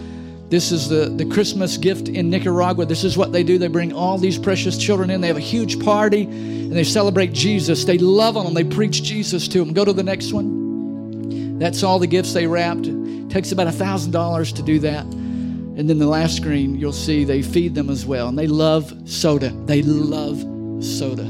This 0.48 0.72
is 0.72 0.88
the, 0.88 1.10
the 1.10 1.26
Christmas 1.26 1.76
gift 1.76 2.08
in 2.08 2.30
Nicaragua. 2.30 2.86
This 2.86 3.04
is 3.04 3.18
what 3.18 3.32
they 3.32 3.42
do. 3.42 3.58
They 3.58 3.68
bring 3.68 3.92
all 3.92 4.16
these 4.16 4.38
precious 4.38 4.78
children 4.78 5.10
in. 5.10 5.20
They 5.20 5.26
have 5.26 5.36
a 5.36 5.40
huge 5.40 5.78
party 5.84 6.22
and 6.22 6.72
they 6.72 6.84
celebrate 6.84 7.32
Jesus. 7.32 7.84
They 7.84 7.98
love 7.98 8.36
on 8.36 8.44
them. 8.46 8.54
They 8.54 8.64
preach 8.64 9.02
Jesus 9.02 9.46
to 9.48 9.58
them. 9.58 9.74
Go 9.74 9.84
to 9.84 9.92
the 9.92 10.02
next 10.02 10.32
one. 10.32 11.58
That's 11.58 11.82
all 11.82 11.98
the 11.98 12.06
gifts 12.06 12.32
they 12.32 12.46
wrapped. 12.46 12.86
It 12.86 13.28
takes 13.28 13.52
about 13.52 13.66
a 13.66 13.72
$1,000 13.72 14.56
to 14.56 14.62
do 14.62 14.78
that. 14.80 15.04
And 15.04 15.88
then 15.88 15.98
the 15.98 16.06
last 16.06 16.36
screen, 16.36 16.76
you'll 16.76 16.92
see 16.92 17.24
they 17.24 17.42
feed 17.42 17.74
them 17.74 17.90
as 17.90 18.06
well. 18.06 18.28
And 18.28 18.38
they 18.38 18.46
love 18.46 18.92
soda. 19.04 19.50
They 19.66 19.82
love 19.82 20.38
soda. 20.82 21.24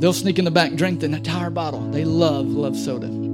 They'll 0.00 0.14
sneak 0.14 0.38
in 0.38 0.46
the 0.46 0.50
back 0.50 0.70
and 0.70 0.78
drink 0.78 1.00
the 1.00 1.06
entire 1.06 1.50
bottle. 1.50 1.80
They 1.90 2.06
love, 2.06 2.46
love 2.46 2.74
soda. 2.74 3.29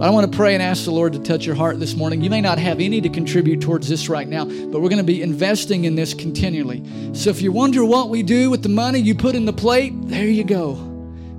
But 0.00 0.06
I 0.06 0.12
want 0.12 0.32
to 0.32 0.34
pray 0.34 0.54
and 0.54 0.62
ask 0.62 0.86
the 0.86 0.92
Lord 0.92 1.12
to 1.12 1.18
touch 1.18 1.44
your 1.44 1.54
heart 1.54 1.78
this 1.78 1.94
morning. 1.94 2.22
You 2.22 2.30
may 2.30 2.40
not 2.40 2.56
have 2.56 2.80
any 2.80 3.02
to 3.02 3.10
contribute 3.10 3.60
towards 3.60 3.86
this 3.86 4.08
right 4.08 4.26
now, 4.26 4.46
but 4.46 4.80
we're 4.80 4.88
going 4.88 4.96
to 4.96 5.04
be 5.04 5.20
investing 5.20 5.84
in 5.84 5.94
this 5.94 6.14
continually. 6.14 6.82
So 7.12 7.28
if 7.28 7.42
you 7.42 7.52
wonder 7.52 7.84
what 7.84 8.08
we 8.08 8.22
do 8.22 8.48
with 8.48 8.62
the 8.62 8.70
money 8.70 8.98
you 8.98 9.14
put 9.14 9.34
in 9.34 9.44
the 9.44 9.52
plate, 9.52 9.92
there 10.08 10.24
you 10.24 10.42
go. 10.42 10.76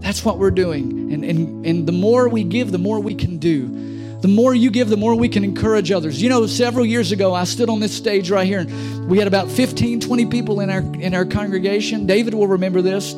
That's 0.01 0.23
what 0.23 0.37
we're 0.37 0.51
doing. 0.51 1.11
And, 1.11 1.25
and, 1.25 1.65
and 1.65 1.87
the 1.87 1.91
more 1.91 2.29
we 2.29 2.43
give, 2.43 2.71
the 2.71 2.77
more 2.77 2.99
we 2.99 3.15
can 3.15 3.39
do. 3.39 4.19
The 4.19 4.27
more 4.27 4.53
you 4.53 4.69
give, 4.69 4.89
the 4.89 4.95
more 4.95 5.15
we 5.15 5.27
can 5.27 5.43
encourage 5.43 5.89
others. 5.89 6.21
You 6.21 6.29
know, 6.29 6.45
several 6.45 6.85
years 6.85 7.11
ago, 7.11 7.33
I 7.33 7.45
stood 7.45 7.67
on 7.67 7.79
this 7.79 7.97
stage 7.97 8.29
right 8.29 8.45
here, 8.45 8.59
and 8.59 9.09
we 9.09 9.17
had 9.17 9.25
about 9.25 9.49
15, 9.49 10.01
20 10.01 10.25
people 10.27 10.59
in 10.59 10.69
our, 10.69 10.81
in 11.01 11.15
our 11.15 11.25
congregation. 11.25 12.05
David 12.05 12.35
will 12.35 12.45
remember 12.45 12.83
this. 12.83 13.15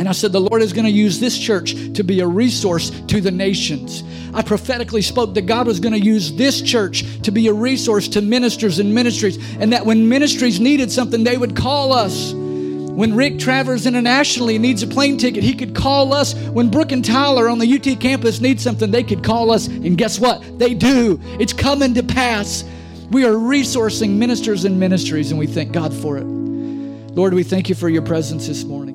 And 0.00 0.08
I 0.08 0.12
said, 0.12 0.32
The 0.32 0.40
Lord 0.40 0.62
is 0.62 0.72
going 0.72 0.86
to 0.86 0.90
use 0.90 1.20
this 1.20 1.38
church 1.38 1.74
to 1.92 2.02
be 2.02 2.20
a 2.20 2.26
resource 2.26 2.88
to 2.88 3.20
the 3.20 3.30
nations. 3.30 4.02
I 4.32 4.40
prophetically 4.40 5.02
spoke 5.02 5.34
that 5.34 5.42
God 5.42 5.66
was 5.66 5.78
going 5.78 5.92
to 5.92 6.00
use 6.00 6.32
this 6.32 6.62
church 6.62 7.04
to 7.20 7.30
be 7.30 7.48
a 7.48 7.52
resource 7.52 8.08
to 8.08 8.22
ministers 8.22 8.78
and 8.78 8.94
ministries, 8.94 9.36
and 9.56 9.74
that 9.74 9.84
when 9.84 10.08
ministries 10.08 10.58
needed 10.58 10.90
something, 10.90 11.22
they 11.22 11.36
would 11.36 11.54
call 11.54 11.92
us. 11.92 12.32
When 12.32 13.14
Rick 13.14 13.38
Travers 13.38 13.84
internationally 13.84 14.56
needs 14.56 14.82
a 14.82 14.86
plane 14.86 15.18
ticket, 15.18 15.44
he 15.44 15.52
could 15.52 15.74
call 15.74 16.14
us. 16.14 16.32
When 16.32 16.70
Brooke 16.70 16.92
and 16.92 17.04
Tyler 17.04 17.50
on 17.50 17.58
the 17.58 17.70
UT 17.70 18.00
campus 18.00 18.40
need 18.40 18.58
something, 18.58 18.90
they 18.90 19.02
could 19.02 19.22
call 19.22 19.50
us. 19.50 19.66
And 19.66 19.98
guess 19.98 20.18
what? 20.18 20.58
They 20.58 20.72
do. 20.72 21.20
It's 21.38 21.52
coming 21.52 21.92
to 21.92 22.02
pass. 22.02 22.64
We 23.10 23.26
are 23.26 23.32
resourcing 23.32 24.16
ministers 24.16 24.64
and 24.64 24.80
ministries, 24.80 25.30
and 25.30 25.38
we 25.38 25.46
thank 25.46 25.72
God 25.72 25.92
for 25.92 26.16
it. 26.16 26.24
Lord, 26.24 27.34
we 27.34 27.42
thank 27.42 27.68
you 27.68 27.74
for 27.74 27.90
your 27.90 28.02
presence 28.02 28.46
this 28.46 28.64
morning. 28.64 28.89